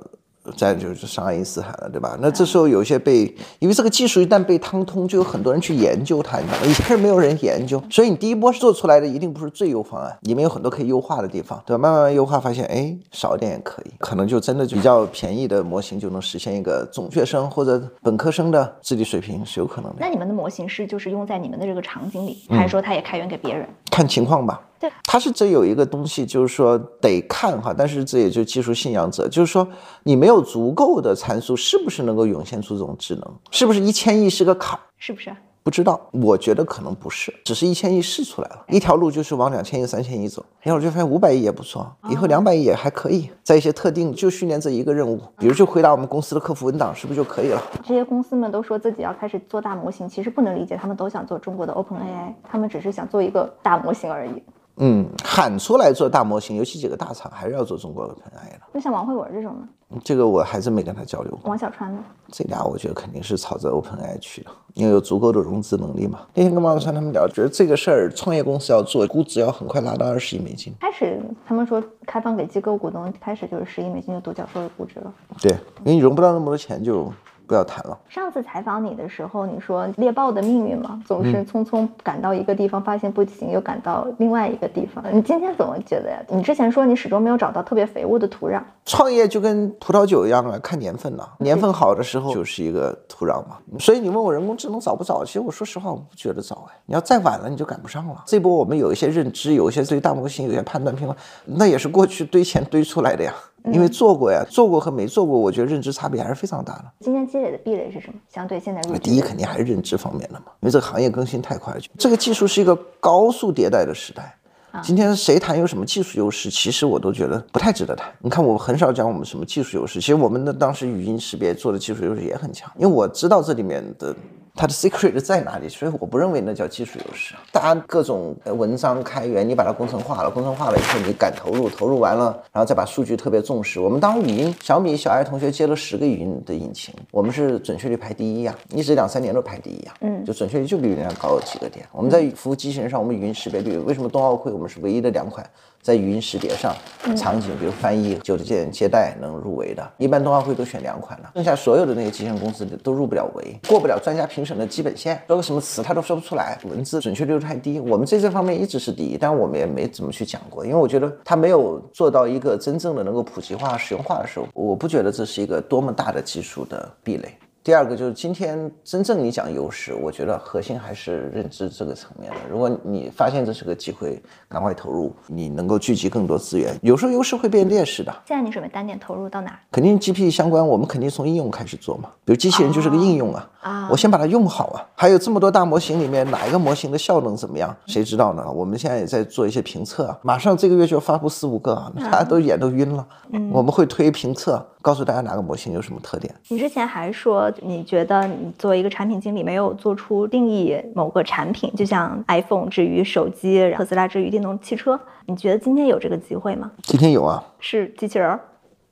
[0.57, 2.17] 再就是上爱因斯坦了，对吧？
[2.21, 6.65] 那这时候有一些被，因为这个技术一旦被趟通，就有很多人去研究它，你知道吗？
[6.65, 11.81] 以前是没有人研究，所以你第一波做出来的一定不是最优方案，里面有很多可以优化的地方，对吧？
[11.81, 19.97] 慢慢优化，发现哎，少一点也可以，可能就真的比较便宜的模型就能实现一个中学生或者本科生的智力水平是有可能的。
[19.99, 23.67] 那你们的模型是就是用在你们的这个场景里，还是说它也开源给别人？
[23.89, 24.61] 看情况吧。
[24.83, 29.65] 对，它是这有一个东西，就是说得看哈，但是这也就技术信仰者，就是说
[30.03, 33.23] 你没有足够的参数，是不是能够涌现出这种智能？
[33.49, 34.77] 是不是一千亿是个坎？
[34.97, 35.33] 是不是？
[35.63, 40.45] 不知道，我觉得可能不是，只是一千亿试出来了，一条路就是往两千亿、三千亿走。
[40.59, 47.61] 然后我就发现五百亿也不错，以后两百亿也还可以，在一些特定就训练这一个任务，比如就回答我们公司的客服文档，是不是就可以了？
[47.81, 54.43] 这些公司们都说自己要开始做大模型，其实不能理解，他们都想做中国的 Open AI，他们只是想做一个大模型而已。
[54.77, 58.61] 嗯，喊出来做大模型，尤其几个大厂还是要做中国的 AI 的。
[58.71, 59.67] 那像王慧文这种呢？
[60.03, 61.41] 这个我还真没跟他交流过。
[61.49, 62.03] 王小川呢？
[62.31, 66.21] 这俩我觉得肯定是朝着 OpenAI 去的，因为有足够的融资能力嘛。
[66.33, 70.73] 那天跟王小川他们聊，觉得这个事儿创业公司要做，估值要很快拉到二十亿美金。
[70.79, 75.13] 开始他们说开放给机构股东，开始就是十亿美金的独角兽的估值了。
[75.39, 77.13] 对，因为你融不到那么多钱就。
[77.53, 77.95] 不要谈了。
[78.09, 85.03] 上次采访你的时候，你说猎豹的命运嘛，总是匆匆赶到一个地方，发现不行，又赶到另外一个地方。
[85.11, 86.17] 你今天怎么觉得呀？
[86.29, 88.59] 你之前说你始终没有找到特别肥沃的土壤。
[88.85, 91.23] 创业就跟葡萄酒一样啊，看年份呢。
[91.37, 93.59] 年份好的时候就是一个土壤嘛。
[93.77, 95.23] 所以你问我人工智能早不早？
[95.23, 96.75] 其实我说实话，我不觉得早哎。
[96.87, 98.23] 你要再晚了，你就赶不上了。
[98.25, 103.31] 这波我们有一些认知，有一些对大模型有些判断评判，那也是过去堆钱堆出来的呀。
[103.71, 106.85] 因为做过呀，做过和没做过，我觉得认知差别还是非常大的。
[106.99, 108.19] 今天积累的壁垒是什么？
[108.27, 114.35] 相对现在，第一肯定还是认知方面的嘛，因为这个行业更新太快了，这个技术是一个高速迭代的时代。
[114.81, 118.11] 今天谁谈有什么技术优势，其实我都觉得不太值得谈。
[118.19, 124.15] 你看，我很少讲我们什么技术优势，其实我们的当时语音识别做的技术优势也很强，因为我知道这里面的。
[124.55, 125.67] 它的 secret 在哪里？
[125.67, 127.33] 所以我不认为那叫技术优势。
[127.51, 133.79] 大家各种文章开源，你把它工程化了，工程化了以后你敢投入，投入完了，然后再把数据特别重视。
[133.79, 139.93] 我们当时语音，小米小爱同学接了十个语音的引擎，我们是准确率排第一呀，一直两三年都排第一呀。
[140.01, 141.83] 嗯，就准确率就比人家高了几个点。
[141.91, 145.43] 我们在服务机器人上，我们语音识别率，为什么冬奥会我们是唯一的两款？
[145.83, 146.73] 在语音识别上，
[147.17, 157.81] 场景比如翻译、酒店接待能入围的，一般冬奥会都选两款了，剩下所有的那个集成公司都入不了围，过不了专家评审的基本线，说个什么词他都说不出来，文字准确率太低。
[157.81, 167.27] 我们在这方面一直是第一，但我们也没怎么去讲过，因为我觉得它没有做到一个真正的能够普及化、实用化的时候，我不觉得这是一个多么大的技术的壁垒。
[167.63, 172.37] 第二个就是今天真正你讲优势，我觉得核心还是认知这个层面的。
[172.51, 176.77] 如果你发现这是个机会，赶快投入，你能够聚集更多资源。
[176.81, 178.13] 有时候优势会变劣势的。
[178.27, 179.57] 现在你准备单点投入到哪？
[179.71, 182.09] 肯定 GP 相关，我们肯定从应用开始做嘛。
[182.25, 184.85] 比如机器人就是个应用啊，啊，我先把它用好啊。
[184.93, 187.75] 还有这么多大模型里面，哪一个模型的效能怎么样？
[187.87, 188.45] 谁知道呢？
[188.51, 193.05] 我们现在也在做一些评测，啊马上这个月就要发布四五个啊，大家都眼都晕了。
[193.31, 194.63] 嗯，我们会推评测。
[194.83, 196.35] 告诉大家哪个模型有什么特点？
[196.49, 206.69] 你之前还说你觉得你作为一个产品经理没有做出定义某个产品，就像 iPhone 至于手机，特斯拉至于电动汽车，你觉得今天有这个机会吗？
[206.81, 208.37] 今天有啊，是机器人儿。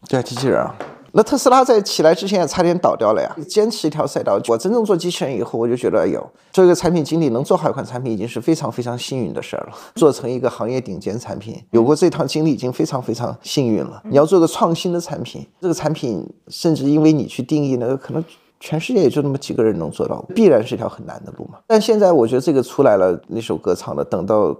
[0.08, 0.74] 对啊，机器人啊。
[1.14, 3.36] 那特斯拉在起来之前也差点倒掉了呀！
[3.48, 9.74] 坚持一条赛道，我真正做机器人以后，我就觉得，哎呦，做一个产品经理能做好一款产品，已经是非常非常幸运的事儿了。
[9.96, 14.02] 做成一个行业顶尖产品，有过这趟经历已经非常非常幸运了。
[14.06, 18.24] 你要做个创新的产品，这个产品甚至因为你去定义那个，可能
[18.60, 21.60] 全世界也就那么几个人能做到，必然是一条很难的路嘛。
[21.68, 24.56] 但现在我觉得这个出来了，那首歌唱的，等到。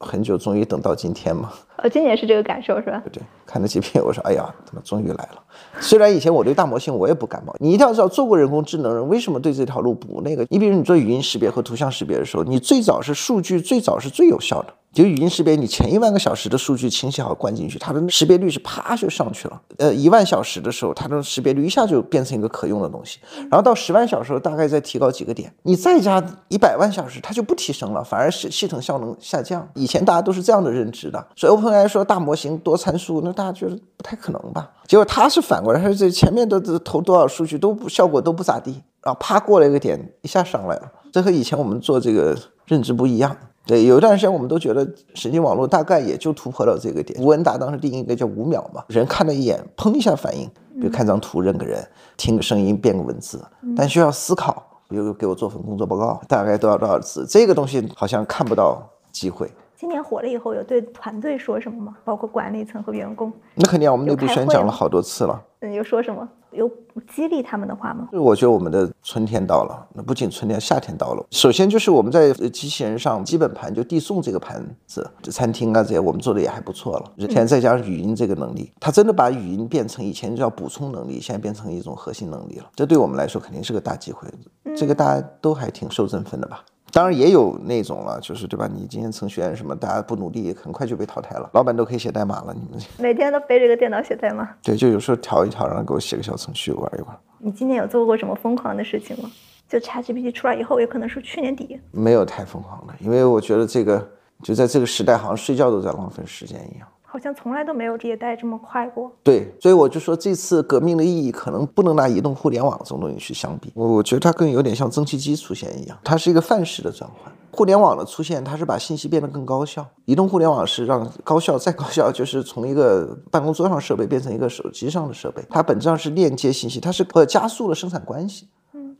[0.00, 1.50] 很久，终于等到今天嘛。
[1.78, 3.02] 呃，今年是这个感受是吧？
[3.12, 5.42] 对，看了几片，我说，哎呀，他妈终于来了。
[5.80, 10.46] 虽然以前我对大模型我也不感冒，你一定要知道，做过人工智能人为什么对这条路不那个？
[10.50, 14.74] 你比如你做语音识别和图像识别的时候，你最早是数据，最早是最有效的。
[14.90, 19.60] 就语音识别，你前一万个小时的数据清晰好灌进去，它的识别率是啪就上去了。
[19.76, 23.20] 呃，一万小时的时候，它的识别率一下就变成一个可用的东西。
[23.50, 25.52] 然后到十万小时，大概再提高几个点。
[25.62, 29.68] 你再加一百万小时，它就不提升了，反而是系统效能下降。
[29.74, 34.70] 以前大家都是这样的认知的，所以 OpenAI 说大模型多参数，那大家觉得不太可能吧？
[34.86, 40.92] 结果他是反过来，他说这前面的投多少数据都不效果都不咋地，然后啪过了一个点，一下上来了。
[41.12, 43.36] 这和以前我们做这个认知不一样。
[43.66, 47.22] 对，有一段时间我们都觉得神经网络大概也就突破了这个点。
[47.22, 50.48] 吴文达当时定义一个叫五秒嘛，人看了一眼，砰一下反应，
[50.80, 53.44] 比如看张图认个人，听个声音变个文字，
[53.76, 57.26] 但需要思考，比如给我做份工作报告，大概多少多少字？
[57.28, 59.50] 这个东西好像看不到机会。
[59.78, 61.96] 今年火了以后，有对团队说什么吗？
[62.04, 63.32] 包括管理层和员工？
[63.54, 65.40] 那肯定啊，我们内部宣讲了好多次了。
[65.60, 66.28] 嗯，有说什么？
[66.50, 66.68] 有
[67.14, 68.08] 激励他们的话吗？
[68.10, 71.24] 我觉得我们的春天到了，那不仅春天，夏天到了。
[71.30, 77.12] 首先就是我们在机器人上基本盘就递送这个盘子，这餐厅啊这些我们做的也还不错了。
[77.16, 82.64] 现在再加上语音这个能力，它真的把语音变成以前叫补充能力，现在变成一种核心能力了。
[82.74, 84.28] 这对我们来说肯定是个大机会，
[84.76, 86.64] 这个大家都还挺受振奋的吧？
[86.92, 88.68] 当然也有那种了，就是对吧？
[88.72, 91.48] 你今天程序员什么，大家不努力，很快就被淘汰了。
[91.52, 94.48] 老板都可以写代码了，你们每天都背着个电脑写代码？
[94.62, 97.16] 对，就有时候调一调，然后给我写个小程序玩一玩。
[97.38, 99.30] 你今年有做过什么疯狂的事情吗？
[99.68, 101.78] 就 ChatGPT 出来以后，也可能是去年底。
[101.90, 104.08] 没有太疯狂的，因为我觉得这个
[104.42, 106.88] 就在这个时代，好像睡觉都在浪费时间一样。
[107.10, 109.10] 好像从来都没有迭代这么快过。
[109.22, 113.72] 对，所以我就说这次革命的意义可能不能拿移动互联网这种东西去相比。
[113.74, 117.32] 我我觉得它更有点像蒸汽机出现一样，它是一个范式的转换。
[117.50, 125.42] 互联网的出现，它是把信息变得更高效；移动互联网是让高效再高效，就是从一个办公桌上设备变成一个手机上的设备。
[125.48, 128.46] 它本质上是链接信息，它是呃加速了生产关系。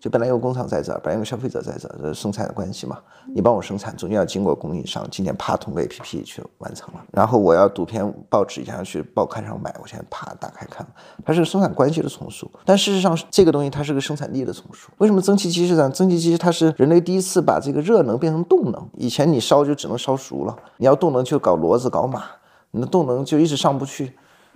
[0.01, 2.99] 就本来有工厂在这儿，本来有消费者在这儿，这生产的关系嘛。
[3.35, 7.05] 你帮我生产，中间要经过供应商，今天啪通过 APP 去完成了。
[7.13, 10.87] 然后我要读篇报纸，想要去报刊上买，我现在啪打开看，
[11.25, 12.49] 它是生产关系的重塑。
[12.65, 14.89] 但事实上，这个东西它是个生产力的重塑。
[14.99, 15.93] 为什么蒸汽机是这样？
[15.93, 18.89] 蒸汽机它是人类第一次把这个热能变成动能。
[18.97, 22.23] 以前你烧就只能烧熟了，你要动能就搞骡子搞马，
[22.71, 24.13] 你的动能就一直上不去。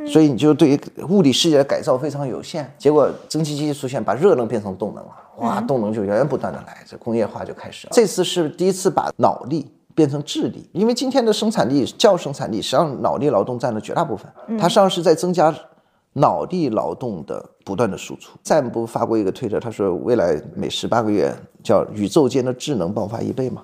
[0.07, 7.91] 所以你就对于物理世界的改造非常有限，结果蒸汽机出现，把热能变成动能了，哇，动能就源源不断的来，这工业化就开始了。
[7.93, 15.55] 这次是第一次把脑力变成智力，因为今天的生产力叫生产力，实际上脑力劳动占了绝大部分，它实际上是在增加
[16.15, 18.33] 脑力劳动的不断的输出。
[18.43, 23.62] 再不发过一个推特，他说未来每十八个月叫宇宙间的智能爆发一倍嘛。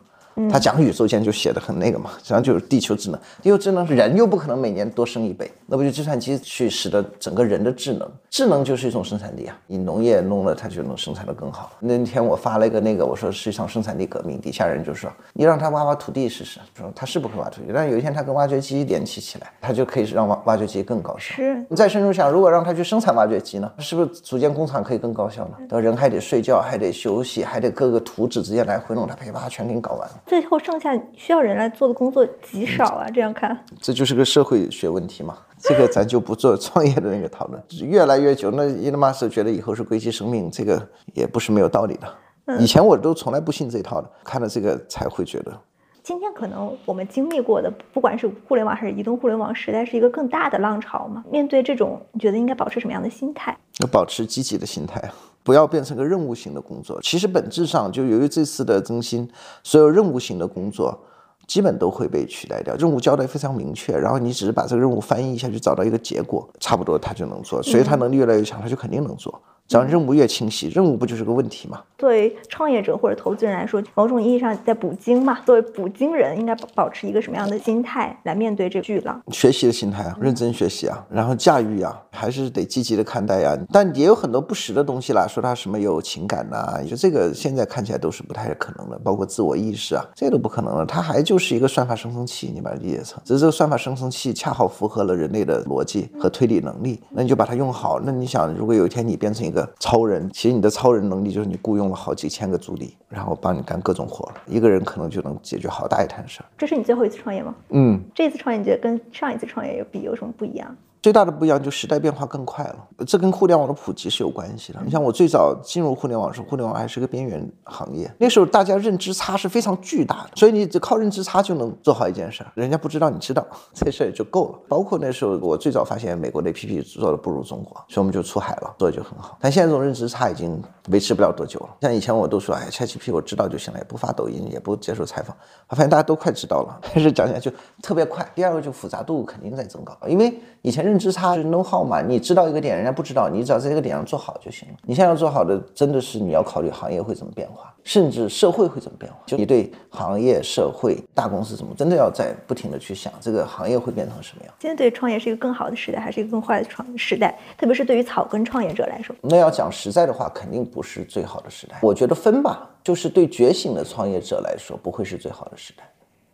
[0.51, 11.73] 他讲宇宙间就写的很那个嘛，实际上就是地球智能，地球智能人又不可能每年多生一倍，那不就计算机去使得整个人的智能，智能就是一种生产力啊，你农业弄了它就能生产的更好。
[11.81, 21.35] 那天我发了一个那个，我说是一场生产力革命，底下人就说你让他挖挖土地试试，说他是不会挖土地，但有一天他跟挖掘机联系起来，他就可以让挖挖掘机更高效。
[21.35, 25.57] 是你再深入想，如果让他去生产挖掘机呢，是不是组建工厂可以更高效呢？
[25.69, 30.97] 到人还得睡觉，还得休息，还得各个图纸之间来回弄，他把挖全给你搞完了，最后剩下。
[31.17, 35.39] 需要人来做的工作极少啊，这样看，这就是个社会学问题嘛。
[35.59, 37.61] 这个咱就不做创业的那个讨论。
[37.83, 42.59] 越来越久，那伊隆马斯觉得以后是硅基生命，这个也不是没有道理的。
[42.61, 45.59] 以前我都从来不信这套的，看了这个才会觉得。
[46.03, 51.23] 今天可能我们经历过的，不管是互联网还是移动互联网时代，是一个更大的浪潮嘛。
[51.31, 53.55] 面对这种，你觉得应该保持什么样的心态？
[53.81, 55.03] 要保持积极的心态，
[55.49, 57.01] 不要变成个任务型的工作。
[57.01, 59.27] 其实本质上，就由于这次的更新，
[59.63, 61.03] 所有任务型的工作
[61.47, 62.75] 基本都会被取代掉。
[62.75, 67.63] 任务交代非常明确，然后你只是把这个任务翻译一下，就找到一个结果，差不多他就能做。
[67.63, 69.41] 所以他能力越来越强，他就肯定能做。
[69.69, 71.83] 只要任务越清晰，任务不就是个问题吗？
[71.99, 75.41] 作为创业者或者投资人来说，某种意义上在捕鲸嘛。
[75.45, 79.21] 作为捕鲸人，应该保持一个什么样的心态来面对这个巨浪？
[79.31, 83.59] 学习的心态啊，认真学习啊，然后驾驭啊，还是得积极的看待呀。
[83.71, 90.87] 但也有很多不实的东西啦，说他什么有情感呐，就这个现在看起来都是不太可能的，包括自我意识啊，这都不可能了。
[90.87, 98.01] 它还就是一个算法生成器，你把它理解成，只是这个算法生成器恰好符合了人类的逻辑和推理能力，那你就把它用好。
[98.03, 100.29] 那你想，如果有一天你变成一个超人？
[100.33, 106.47] 其实你的超人能力就是你雇佣了好几千个助理，然后帮你干各种活，一个人可能就能解决好大一摊事儿。
[106.59, 107.55] 这是你最后一次创业吗？
[107.71, 110.77] 嗯，这次创业你觉得跟上一次创业有比有什么不一样？
[111.09, 114.81] 最大的不一样就时代变化更快了，这跟互联网的普及是有关系的。
[114.85, 123.43] 你像我最早进入互联网的时候，互联网还是个边缘行业，那时候大家认知差是非常巨大的，所以你只靠认知差就能做好一件事儿，人家不知道你知道，
[123.73, 124.59] 这事儿也就够了。
[124.69, 129.39] 包括那时候我最早发现美国的 APP 做的不如中国，所以我们就出海了，做的就很好。
[129.41, 131.69] 但现在这种认知差已经维持不了多久了。
[131.81, 135.35] 像以前我都说，哎，ChatGPT 我知道就行了，也不发抖音，也不接受采访，
[135.71, 137.51] 我发现大家都快知道了， 但是讲起来就
[137.83, 138.31] 特别快。
[138.35, 144.75] 第二个就复杂度肯定在增高，因为以前认知差是 know how 嘛，你知道一个点，人家不知道，你只要在这个点上做好就行了。
[144.83, 149.19] 你现在要做好的，真的是你要考虑行业会怎么变化，甚至社会会怎么变化。
[149.27, 154.55] 就你对行业、社会、大公司怎么，真的要在不停的去想，这个行业会变成什么样。
[154.61, 157.39] 现在对创业是一个更好的时代，还是一个更坏的创时代？
[157.57, 161.79] 特别是对于草根创业者来说，那要讲实在的话，肯定不是最好的时代。
[161.83, 165.85] 我觉得分吧，就是对觉醒的创业者来说，不会是最好的时代。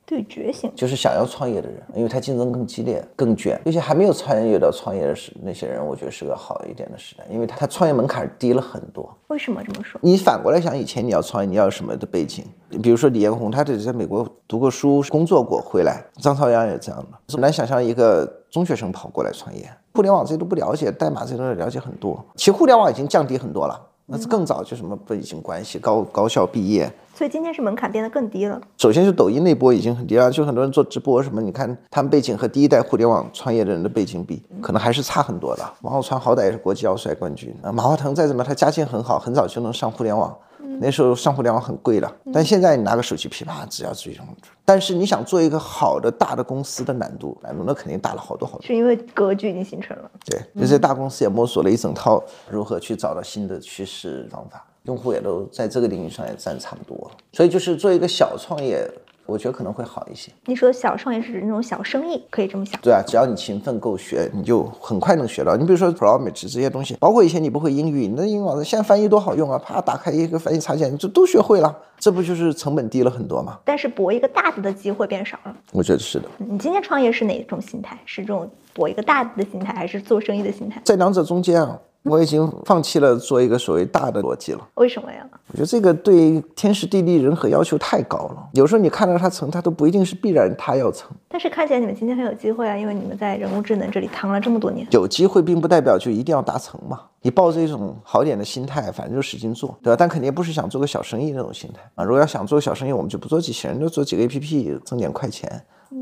[0.07, 3.59] 对觉醒，就是想要创业的人，因为他竞争更激烈、更卷。
[3.65, 9.11] 有些还没有参与到创业的时那些人，我觉得是个好一点的时代，因为他他创业门槛低了很多。
[9.29, 9.99] 为什么这么说？
[10.03, 12.45] 你反过来想，以前你要创业，你要有什么的背景？
[12.83, 16.05] 比如说李彦宏，他得在美国读过书、工作过，回来。
[16.21, 19.69] 张朝阳也这样的，很难想象一个中学生跑过来创业。
[19.95, 22.23] 互联网这些都不了解，代码这些都了解很多。
[22.35, 26.93] 其实互联网已经降低很多了，那是更早就什么背景关系、高高校毕业。
[27.15, 28.61] 所以今天是门槛变得更低了。
[28.77, 35.63] 首先是抖音那波已经很低了，就很多人做直播什么，你看他们背景和第一代互联网创业的人的背景比，可能还是差很多的。
[35.83, 40.37] 王浩川好歹也是国际奥赛冠军，啊，马化腾再怎么他家境很好，很早就能上互联网。
[40.81, 44.27] 那时候上互联网很贵了，但现在你拿个手机噼啪，只要追上。
[44.65, 48.67] 但是你想做一个好的大的公司的难度，难度那肯定大了好多好多。
[48.67, 50.11] 是因为格局已经形成了。
[50.27, 54.67] 对，这些大公司也摸索了一整套如何去找到新的趋势方法。
[54.85, 58.87] 用户也都在这个领域上也占差不多，所以就是做一个小创业，
[59.25, 60.31] 我觉得可能会好一些。
[60.45, 62.79] 你说小创业是指那种小生意，可以这么想？
[62.83, 65.57] 对啊，只要你勤奋够学，你就很快能学到。
[65.57, 73.59] 你比如说 Promage 这些东西，包括以前你不会英语，你的英语网站现在翻译多好用啊，啪打开一个翻译插件，你就都学会了，这不就是成本低了很多吗？
[73.65, 75.57] 但是搏一个大的的机会变少了。
[75.73, 76.29] 我觉得是的。
[76.37, 77.99] 你今天创业是哪种心态？
[78.05, 80.83] 是这种搏一个大的心态，还是做生意的心态？
[80.85, 81.81] 在两者中间啊。
[82.05, 84.61] 我已经放弃了做一个所谓大的逻辑了。
[84.75, 85.27] 为什么呀？
[85.49, 88.49] 我觉得这个对天时地利人和要求太高了。
[88.53, 91.11] 有时候你看到它成，它都不一定是必然它要成。
[91.29, 94.87] 但是看起来你们今天很有机会啊，因为你们在人工智能这里躺了这么多年。
[94.91, 97.01] 有机会并不代表就一定要达成嘛。
[97.23, 99.97] 你抱着一种好点的心态，反正就使劲做，对吧？
[99.99, 102.05] 但肯定不是想做个小生意那种心态啊。
[102.05, 105.51] 如果要想做小生意，我们就不做机器人，就做几个 APP 挣点快钱。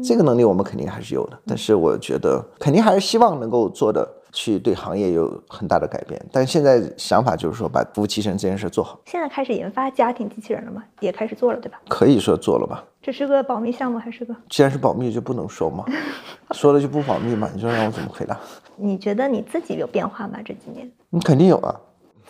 [0.03, 1.38] 这个能力我们肯定还是有的。
[1.46, 4.09] 但是我觉得肯定还是希望能够做的。
[4.33, 8.99] 去对行业有很大的改变，但现在想法就是说把服务器人这件事做好。
[9.05, 10.83] 现在开始研发家庭机器人了吗？
[11.01, 11.80] 也开始做了，对吧？
[11.89, 12.83] 可以说做了吧。
[13.03, 14.35] 这是个保密项目还是个？
[14.49, 15.85] 既然是保密，就不能说吗？
[16.53, 17.49] 说了就不保密嘛？
[17.55, 18.39] 你说让我怎么回答？
[18.76, 20.39] 你觉得你自己有变化吗？
[20.45, 20.91] 这几年？
[21.11, 21.74] 你肯定有啊。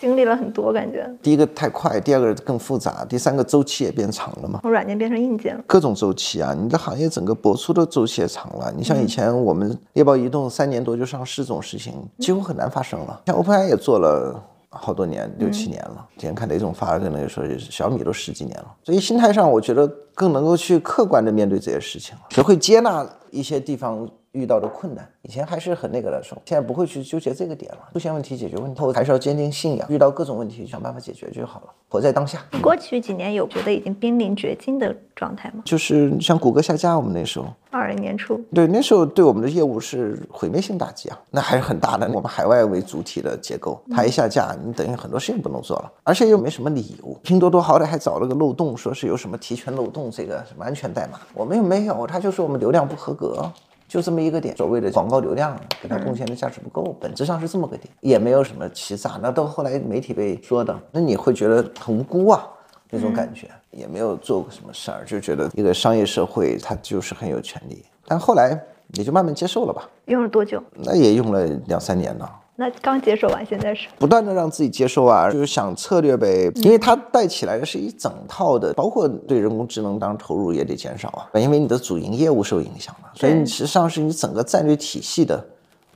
[0.03, 4.59] 经历了很多，感觉第一个太快，第二个更复杂，第三个周期也变长了嘛。
[4.63, 6.53] 从软件变成硬件了，各种周期啊！
[6.61, 8.75] 你的行业整个播出的周期也长了。
[8.77, 13.23] 你像以前我们猎豹移动三年多就上市这种事情，几乎很难发生了。
[13.27, 16.05] 像 OpenAI 也做了好多年，六七年了。
[16.17, 18.67] 今天看雷总发的，可能说小米都十几年了。
[18.83, 19.87] 所以心态上，我觉得
[20.17, 24.05] 更能够去客观的面对这些事情了，学会接纳一些地方。
[24.33, 27.79] 遇到的困难，以前还是很那个的时候，现在不会去纠结这个点了。
[27.93, 29.87] 出现问题解决问题，后还是要坚定信仰。
[29.91, 31.67] 遇到各种问题，想办法解决就好了。
[31.89, 32.43] 活在当下。
[32.63, 35.63] 过去几年有觉得已经濒临绝境的状态吗？
[35.67, 42.11] 就是像谷歌下架，我们那时候二零年初，对，那时候对我们的业务是毁灭性打击啊，那还是很大的。
[42.15, 47.15] 我们海外为主体的结构，它一下架，你等于很多事情不能做了，而且又没什么理由。
[47.23, 53.53] 拼多多好歹还找了个漏洞，说是有什么提权漏洞，这个什么安全代码，我们又没有，他就说我们流量不合格。
[53.93, 59.21] 就这么一个点，所谓的广告流量给他贡献的价值不够，本质上是这么个点，也没有什么欺诈。
[59.21, 62.43] 那到后来媒体被说的，那你会觉得很无辜啊，
[62.89, 67.85] 那种感觉也没有做过什么事儿，就觉得一个商业社会它就是很有权利。
[68.07, 68.59] 但后来
[68.95, 69.87] 也就慢慢接受了吧。
[70.07, 70.63] 用了多久？
[70.73, 72.31] 那也用了两三年了。
[72.57, 85.43] 那刚接受完，现在是不断的让自己接受啊，就是想策略呗，因为它带起来的是一整套的，包括对人工智能当然投入也得减少啊，因为你的主营业务受影响了，所以你实际上是你整个战略体系的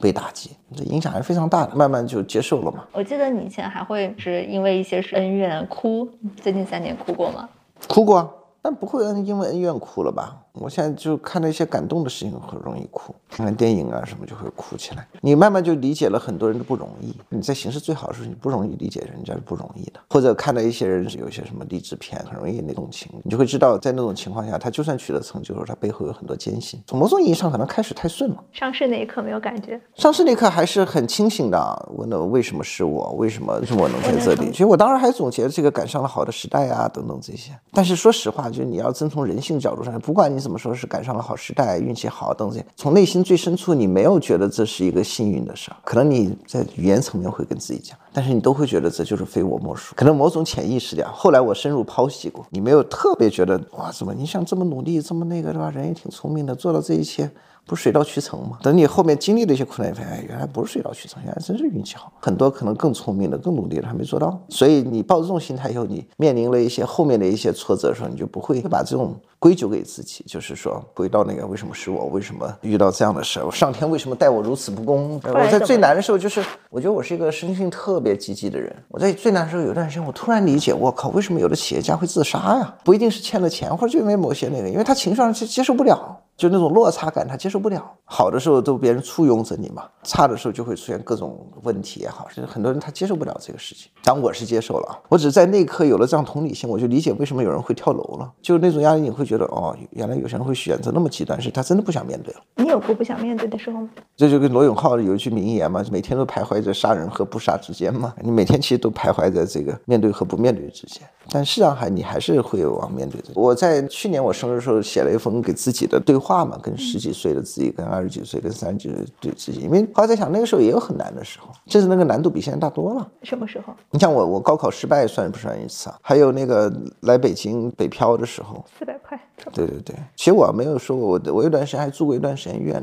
[0.01, 2.85] 被打击，这影响还是非常大的，慢慢就接受了嘛。
[2.93, 6.09] 我记得你以前还会是因为一些是恩怨哭，
[6.41, 7.47] 最近三年哭过吗？
[7.87, 10.39] 哭过，但不会因为恩怨哭了吧？
[10.59, 15.07] 我现在就看到一些感动的事情很容易哭，看看电影啊什么就会哭起来。
[15.21, 17.15] 你慢慢就理解了很多人的不容易。
[17.29, 20.01] 你在形势最好的时候，你不容易理解人家是不容易的。
[20.09, 26.81] 或者看到一些人有一些什么励志片，很容易那种情，你就会知道在那种情况下，他就算取得成就，他背后有很多艰辛。
[26.87, 28.45] 从某种意义上，可能开始太顺了。
[28.53, 31.93] 上市那一刻没有感觉，上市那一刻还是很清醒的。
[31.97, 33.13] 问了为什么是我？
[33.13, 34.51] 为什么为什么我能在这里？
[34.51, 37.53] 其实我当时还总结这个赶上了好的时代啊，等等这些。
[37.73, 45.77] 但是说实话，就是你要真从人性角度上，不管你怎么说是赶上了好时代、运气好等这些，从内心最深处，你没有觉得这是一个幸运的事儿。
[45.83, 49.93] 可能你在语言层面会跟自己讲，但是你都会觉得这就是非我莫属。
[49.97, 51.11] 可能某种潜意识里啊。
[51.13, 55.69] 后来我深入剖析过，你没有特别觉得哇，怎么你想这么努力，这么那个对吧？
[55.71, 57.29] 人也挺聪明的，做到这一切。
[57.67, 58.59] 不是水到渠成吗？
[58.63, 62.13] 等你后面经历了一些困难，发现原来不是水到渠成，原来真是运气好。
[62.21, 64.41] 很多可能更聪明的、更努力的还没做到。
[64.49, 72.07] 所以你抱着这种心态以后，你面临了一些后面的一些挫折的时候，你就不会把这种归咎给自己，就是说回到那个为什么是我？
[72.07, 73.43] 为什么遇到这样的事？
[73.45, 75.21] 我上天为什么待我如此不公？
[75.25, 76.41] 我在最难的时候，就是
[76.71, 78.75] 我觉得我是一个生性特别积极的人。
[78.89, 82.75] 我在最难的时候有段时间，我突然理解，我靠，为什么有的企业家会自杀呀？
[82.85, 86.23] 不一定是欠了钱，或者就因为某些那个，因为他情绪上接接受不了。
[86.37, 87.83] 就那种落差感，他接受不了。
[88.05, 92.29] 好的时候都别人簇拥着你嘛，差的时候就会出现各种问题也好。
[92.29, 93.91] 就是很多人他接受不了这个事情。
[94.05, 98.33] 当我是接受了，我只是在那一刻有了这样同理心，我就理解为什么有人会跳楼了。
[98.41, 102.41] 就那种压力，你会觉得哦，原来有些人会选择那么极端，是他真的不想面对了。
[102.57, 103.89] 你有过不想面对的时候吗？
[104.17, 108.15] 这就跟罗永浩有一句名言嘛，每天都徘徊在杀人和不杀之间嘛。
[108.21, 111.03] 你每天其实都徘徊在这个面对和不面对之间。
[111.29, 113.29] 但事实际上还你还是会往面对的。
[113.35, 119.61] 我在去年我生日的时候写了一封给自己的对话嘛，跟十几岁的自己，跟二十几岁，跟三十几岁对自己。
[119.61, 123.09] 因为后来在想，那个时候也有很难的时候，就是那个难度比现在大多了。
[123.23, 123.75] 什么时候？
[123.91, 125.99] 你像我，我高考失败算不算一次啊？
[126.03, 129.21] 还有那个来北京北漂的时候，四百块。
[129.53, 132.83] 对对对，其实我没有说过，我我有段时间还住过一段时间院，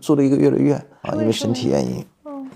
[0.00, 2.04] 住了一个月的院啊，因为身体原因。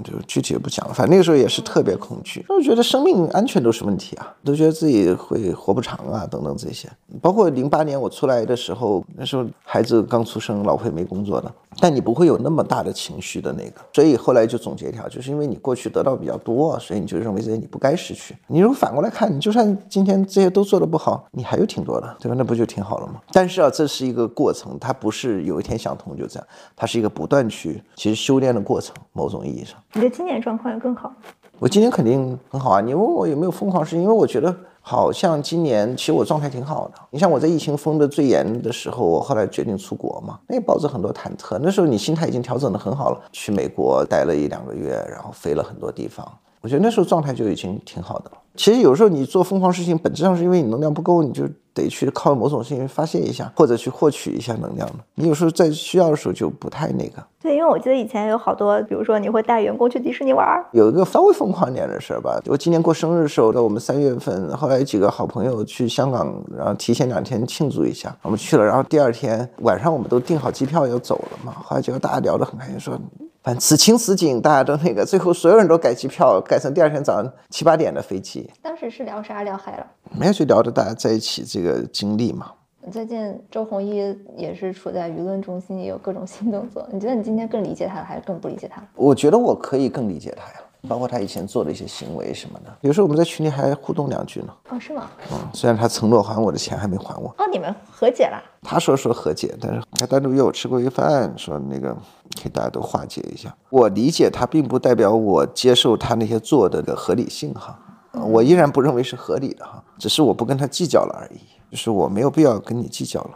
[0.02, 6.88] 就具体也不讲了，反正那个时候也是特别恐惧，就觉得生命安全都是问题啊，都觉得自己会活不长啊，等等这些。
[7.22, 11.52] 包括零八年我出来的时候，那时候孩子刚出生，老婆也没工作呢。
[11.80, 18.36] 但你不会有那么大的情绪的那个，所以后来就总结一条，就是因为你过去得到比较多，所以你就认为这些你不该失去。
[18.46, 22.34] 你如果反过来看，你就算今天这些都做得不好，你还有挺多的，对吧？
[22.36, 23.14] 那不就挺好了吗？
[23.32, 26.46] 但是啊，这是一个过程，它不是有一天想通就这样，
[26.76, 28.94] 它是一个不断去其实修炼的过程。
[29.12, 31.12] 某种意义上，你的今年状况更好？
[31.58, 32.80] 我今年肯定很好啊！
[32.80, 34.54] 你问我有没有疯狂，是因为我觉得。
[34.86, 36.94] 好像今年其实我状态挺好的。
[37.10, 41.58] 你像我在疫情封的最严的时候，我后来决定出国嘛，那也抱着很多忐忑。
[41.62, 46.30] 那时候你心态已经调整的很好了，去美国待了一两个月，然后飞了很多地方。
[46.60, 48.36] 我觉得那时候状态就已经挺好的了。
[48.56, 57.22] 其实有时候你做疯狂事情，本质上是因为你能量不够，你就得去靠某种事情发泄一下，或者去获取一下能量你有时候在需要的时候就不太那个。
[57.42, 60.46] 对，因为我记得以前有好多，比如说你会带员工去迪士尼玩。
[60.72, 72.96] 有一个稍微疯狂一点的事儿吧，我今年过生日的时候，在我们三月份，后来有几个好朋友去香港，然后提前两天庆祝一下，我们去了，然后第二天晚上我们都订好机票要走了嘛，后来结果大家聊得很开心，说。
[73.44, 78.50] 反正此情此景，大家都那个，最后所有人都改机票，改成第二天早上七八点的飞机。
[78.62, 79.86] 当时是聊啥聊嗨了？
[80.18, 82.50] 没有，就聊着大家在一起这个经历嘛。
[82.90, 86.88] 最近周鸿祎也是处在舆论中心，也有各种新动作。
[86.90, 88.88] 你觉得你今天更理解他了，还是更不理解他了？
[88.94, 90.63] 我觉得我可以更理解他呀。
[90.88, 94.48] 包括他以前做的一些行为什么的，有时候我们在群里还互动两句呢。
[94.70, 95.10] 哦，是吗？
[95.32, 97.28] 嗯，虽然他承诺还我的钱还没还我。
[97.38, 98.42] 哦，你们和解了？
[98.62, 101.92] 他说说和解，但是他单独约我吃过一饭，说那个
[102.40, 103.54] 可以大家都化解一下。
[103.70, 107.78] 我理解他，并不代表我接受他那些做的的合理性哈。
[108.26, 111.40] 我依然不认为是合理的哈，只是我不跟他计较了而已。
[111.70, 113.30] 就是我没有必要跟你计较了，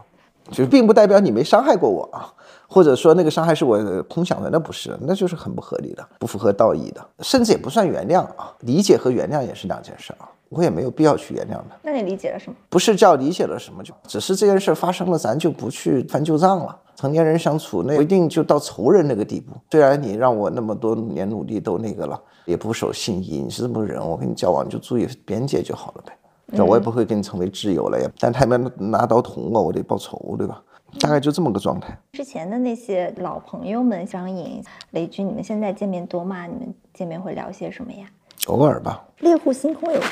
[0.51, 2.33] 就是并不代表你没伤害过我啊。
[2.71, 8.55] 或者说那个伤害是我空想的，那不是，那就是很不合理的，不符合道义的，甚至也不算原谅啊。
[8.61, 11.77] 理解和原谅也是两件事啊，我也没有必要去原谅他。
[11.83, 12.57] 那你理解了什么？
[12.69, 16.77] 不是叫理解了什么，就只是这件事发生了，咱就不去翻旧账了。
[16.95, 19.55] 成年人相处，那不一定就到仇人那个地步。
[19.71, 26.13] 虽然你让我那么多年努力都那个了，也不守信义，你是这么个人，我跟你交往你就注意边界就好了呗。
[26.47, 28.11] 那我也不会跟你成为挚友了呀。
[28.19, 30.61] 但他们拿刀捅我，我得报仇，对吧？
[31.01, 31.97] 大概就这么个状态。
[32.13, 36.47] 之前的那些老朋友们，张颖、雷军，你们现在见面多吗？
[36.47, 38.07] 你们见面会聊些什么呀？
[38.47, 39.05] 偶尔吧。
[39.19, 40.09] 猎户星空有过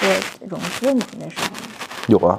[0.46, 1.06] 融资吗？
[1.18, 1.46] 那时候
[2.08, 2.38] 有啊。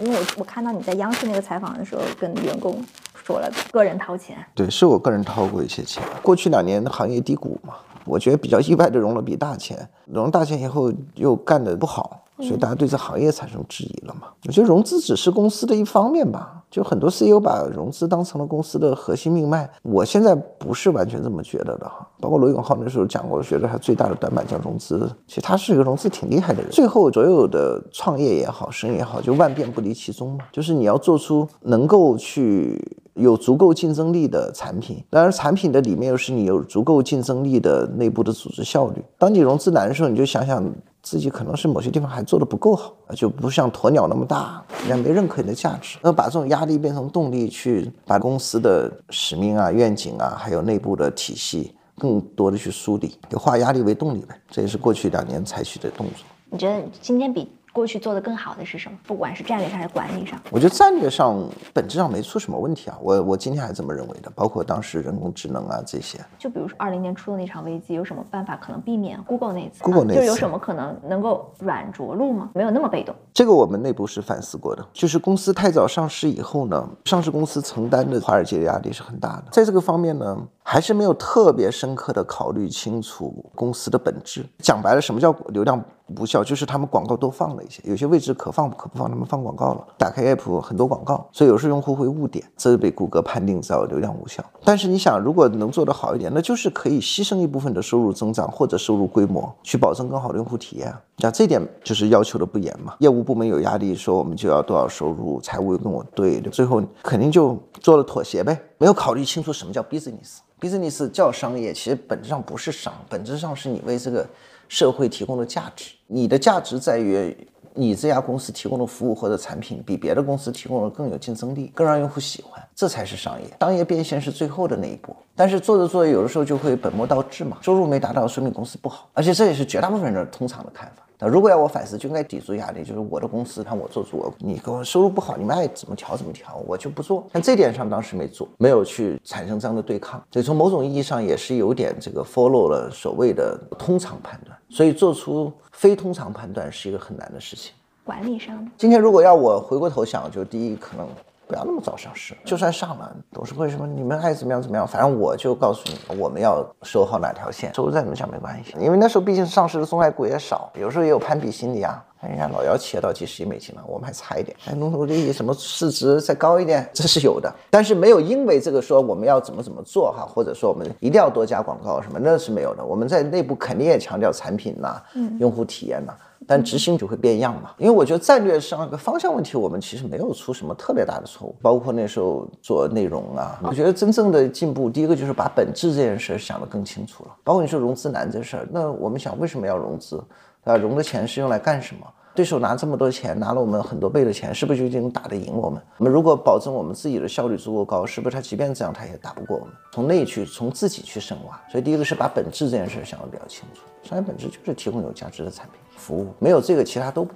[0.00, 2.82] 因为我我看到你在央视那个采访的时候，跟员工
[3.14, 4.36] 说了个人掏钱。
[4.54, 6.02] 对，是我个人掏过一些钱。
[6.22, 12.24] 过去两年行业低谷嘛，我觉得比较意外的融了笔大钱，融大钱以后又干得不好。
[12.38, 14.28] 所以大家对这行业产生质疑了嘛？
[14.46, 22.06] 我觉得融资只是公司的一方面吧，就很多 CEO 把融资当成了公司的核心命脉，我现在不是完全这么觉得的哈。
[22.20, 25.10] 包括罗永浩那时候讲过，觉得他最大的短板叫融资。
[25.26, 26.70] 其实他是一个融资挺厉害的人。
[26.70, 35.02] 最后所有的创业也好，生意也好，就万变不离其宗嘛，就是你要做出能够去有足够竞争力的产品。
[35.08, 39.02] 当然，产品的里面又是你有足够竞争力的内部的组织效率。
[39.16, 40.62] 当你融资难的时候，你就想想。
[41.08, 45.96] 自己可能是某些地方还做的不够好，就不像鸵鸟那么大，人家没认可你的价值。
[46.02, 54.38] 那把这种压力变成动力，去把公司的使命啊、愿景啊，还有内部的体系，更多的去梳理，就化压力为动力呗。
[54.50, 56.26] 这也是过去两年采取的动作。
[56.50, 57.50] 你觉得今天比？
[57.78, 58.98] 过去做的更好的是什么？
[59.06, 62.98] 不管是战略上还是管理上，我觉得战略上本质上没出什么问题啊。
[63.00, 66.18] 我我今天还这么认为的，包括当时人工智能啊这些。
[66.36, 72.50] 就比如说二零年初的那场危机，有什么办法可能避免 Google 那次？Google 那次就有什么可能能够软着陆吗？
[72.52, 73.14] 没有那么被动。
[73.32, 79.44] 这个我们内部是反思过的，就是公司太早上市以后呢，上市公司承担的华尔街的压力是很大的。
[79.52, 80.36] 在这个方面呢，
[80.70, 84.44] 还是没有特别深刻的考虑清楚公司的本质。
[84.58, 85.82] 讲白了，什么叫流量？
[86.18, 89.86] 无效就是他们广告多放了一些，有些位置可放可不放，他们放广告了。
[89.96, 94.44] 打开 app 很多广告，所以有时候用户会误点，这就被谷歌判定叫流量无效。
[94.62, 100.94] 但是你想，如果能做得好一点，那就是可以牺牲一部分的收入增长或者收入规模，去保证更好的用户体验。
[101.16, 102.94] 像这点就是要求的不严嘛。
[102.98, 110.38] 业务部门有压力，说我们就要多少收入，财务又跟我对，最后肯定就做了妥协呗，没有考虑清楚什么叫 business。
[110.58, 114.26] business 叫商业，其实本质上不是商，本质上是你为这个。
[114.70, 117.34] 社会提供的价值，你的价值在于
[117.72, 123.48] 你这家公司提供的服务或者产品比别的公司提供的更有竞争力，更让用户喜欢，这才是商业。
[123.60, 131.02] 商业变现是最后的那一步，但是做着做着，有的时候就会本末倒置嘛，收入没达到，说明公司不好，而且这也是绝大部分人通常的看法。
[131.20, 137.26] 那如果要我反思，就应该抵住压力，就是我的公司让我做主，你给我收入不好，你们爱怎么调怎么调，我就不做。
[137.32, 147.72] 但这点上当时没做，没有去产生这样的对抗，所以从某种意义上也是有点这个 follow 了所谓的通常判断，所以做出非通常判断是一个很难的事情。
[148.04, 151.06] 管理上，今天如果要我回过头想，就第一可能。
[151.48, 162.04] 不要那么早上市，就算上了，董事会什么你们爱怎么样怎么样，反正我就告诉你，我们要守好哪条线，收入再怎么降没关系，因为那时候毕竟上市的中概股也少，有时候也有攀比心理啊。
[162.20, 172.84] 人家老姚企业到几十亿美金了，我们还差一点，哎，农投利益什么市值再高一点，这是有的，但是没有因为这个说我们要怎么怎么做哈，或者说我们一定要多加广告什么，那是没有的。
[172.84, 175.00] 我们在内部肯定也强调产品呐，
[175.38, 176.12] 用户体验呐。
[176.46, 190.22] 但执行就会变样嘛，因为我觉得战略上一个方向问题，我们其实没有出什么特别大的错误，包括那时候做内容啊，我觉得真正的进步，第一个就是把本质这件事想得更清楚了，包括你说融资难这事儿，那我们想为什么要融资，
[190.64, 192.06] 啊，融的钱是用来干什么？
[192.34, 195.82] 对手拿这么多钱，拿了我们很多倍的钱，是不是就已经打得赢我们？
[195.96, 199.74] 我们如果保证我们自己的效率足够高，是不是他即便这样，他也打不过我们？
[199.92, 201.60] 从内去，从自己去深挖。
[201.68, 207.28] 所以第一个是把本质这件事想得比较清楚，商业本质就是提供有价值的产品服务，没有这个，其他都。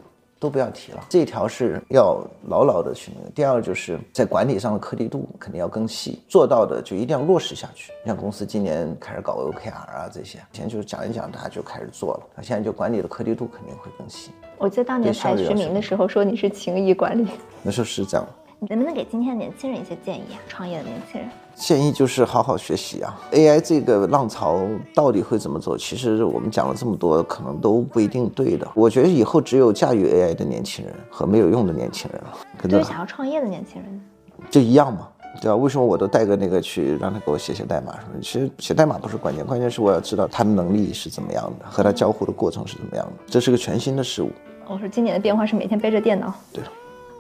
[0.43, 3.31] 都不要提了，这一条是要牢牢的去那个。
[3.31, 7.93] 第二就是在管理上的颗粒度肯定要更细，做到的就一定要落实下去。
[8.05, 12.21] 像公司今年开始搞 OKR 啊这些，以前就是讲一讲，大家就开始做了。
[12.35, 14.33] 那现在就管理的颗粒度肯定会更细。
[14.59, 17.29] 我记得当年采取名的时候说你是情谊管理，
[17.63, 18.27] 那时候是这样。
[18.63, 20.39] 你能不能给今天的年轻人一些建议啊？
[20.47, 21.29] 创业的年轻人。
[21.57, 24.61] 建议就是好好学习啊！AI 这个浪潮
[24.95, 25.77] 到底会怎么走？
[25.77, 28.71] 其实我们讲了这么多，可能都不一定对的。
[28.73, 32.39] 我觉得以后只有驾驭 AI 的年轻人和没有用的年轻人了。
[32.69, 34.01] 对想要创业的年轻人，
[34.49, 35.09] 就一样嘛，
[35.41, 35.57] 对吧？
[35.57, 38.21] 为什么我都带个那个去让他给我写写代码什么？
[38.23, 43.13] 其实写代码不是关键，关键是我要知道他的能力是怎么样的，和他交互的过程是怎么样的。
[43.27, 44.31] 这是个全新的事物。
[44.69, 46.33] 我说今年的变化是每天背着电脑。
[46.53, 46.63] 对。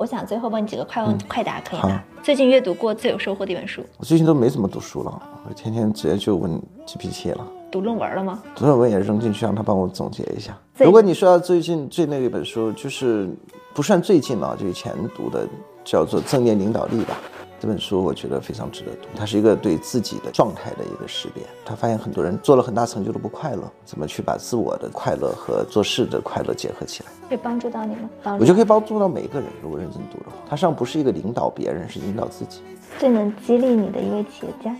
[0.02, 2.02] 我想最后问你几个快问快答，可以吗？
[2.24, 3.84] 最近阅读过最有收获的一本书？
[3.98, 7.46] 我最近都没怎么读书了，我天天直接就问 GPT 了。
[7.70, 8.42] 读论文了吗？
[8.56, 10.58] 读论文也扔进去，让他帮我总结一下。
[10.78, 13.30] 如果你说到最近最那一本书，就是
[13.72, 15.46] 不算最近了，就以前读的，
[15.84, 17.16] 叫做《正念领导力》吧。
[17.62, 21.44] 这本书我觉得非常值得读，它是一个对自己的状态的一个识别。
[21.64, 27.12] 他发现很多人做了很大成就都不快乐，怎么去把自我的快乐和做事的快乐结合起来？
[27.28, 28.10] 可以帮助到你吗？
[28.24, 30.38] 我觉得可以帮助到每一个人，如果认真读的话。
[30.50, 32.62] 它实际上不是一个领导别人，是引导自己。
[32.98, 34.74] 最能激励你的一位企业家，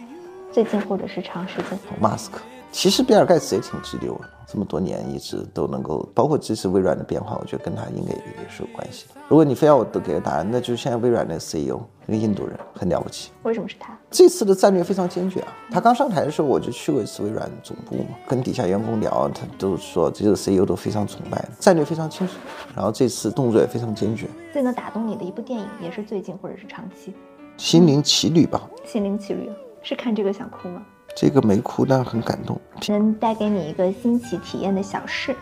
[0.51, 1.79] 最近或者是长时间？
[2.01, 2.41] 马斯克。
[2.73, 9.21] 其实比尔盖茨也挺直溜的，这么多年一直都能够，包括这次微软的变化，我觉得跟他应该也是有关系的。
[9.29, 13.31] 如果你非要我都给个答案，那就是现在微软的 CEO 那个印度人很了不起。
[13.43, 13.97] 为什么是他？
[14.11, 15.49] 这次的战略非常坚决啊！
[15.71, 22.35] 他刚上台的时候，我就去过一次微软总部嘛，跟底下员工聊，他都说这个 CEO 都非常崇拜，战略非常清楚，
[22.75, 24.29] 然后这次动作也非常坚决。
[24.51, 27.13] 最能打动你的一部电影，也是最近或者是长期？
[27.59, 28.67] 心灵奇旅吧。
[28.85, 29.51] 心灵奇旅
[29.83, 30.83] 是看这个想哭吗？
[31.15, 32.61] 这个没哭，但很感动。
[32.89, 35.35] 能带给你一个新奇体验的小事。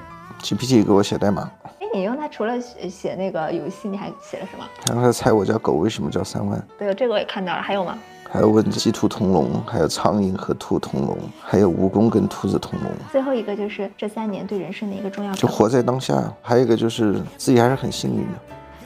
[0.43, 1.51] GPT 给我写代码。
[1.65, 4.65] 哎，你用它除了写写那个游戏，你还写了什么？
[4.87, 6.67] 然后他猜我家狗为什么叫三万。
[6.79, 7.63] 对，这个我也看到了。
[7.63, 7.99] 还有吗？
[8.33, 12.91] 还有问鸡兔同笼，还有苍蝇和兔同笼，还有蜈蚣跟兔子同笼。
[13.11, 15.33] 最后一个就是这三年对人生的一个重要。
[15.35, 16.33] 就活在当下。
[16.41, 18.39] 还有一个就是自己还是很幸运的。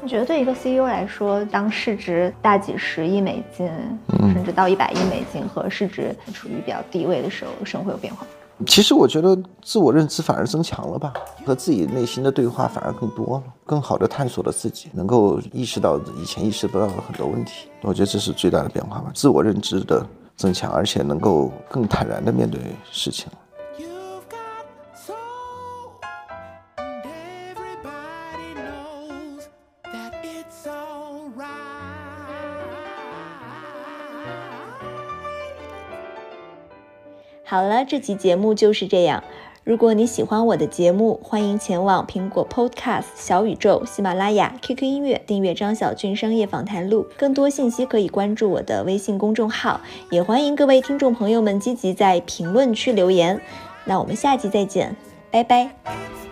[0.05, 3.67] 你觉得对一个 CEO 来说，当市值大几十亿美金，
[4.35, 8.27] 甚至到一百亿美金和市值处于比较低位的时候，生活有变化？
[8.67, 11.15] 其实我觉得自我认知反而增强了吧，
[11.47, 17.71] 和自己内心的对话反而更多了，更好的探索了自己，能够意识到以前意识不到的很多问题。
[17.81, 22.61] 我觉得这是最大的变化吧，自我认知的增强，而且能够更坦然的面对
[22.93, 23.27] 事情。
[37.55, 39.23] 好了，这期节目就是这样。
[39.63, 47.07] 如果你喜欢我的节目，欢迎前往苹果 Podcast、小宇宙、喜马拉雅、QQ 音乐订阅张小俊商业访谈录。
[47.17, 49.81] 更多信息可以关注我的微信公众号，
[50.11, 53.41] 也欢迎各位听众朋友们积极在评论区留言。
[53.85, 54.97] 那我们下期再见，
[55.31, 56.24] 拜拜。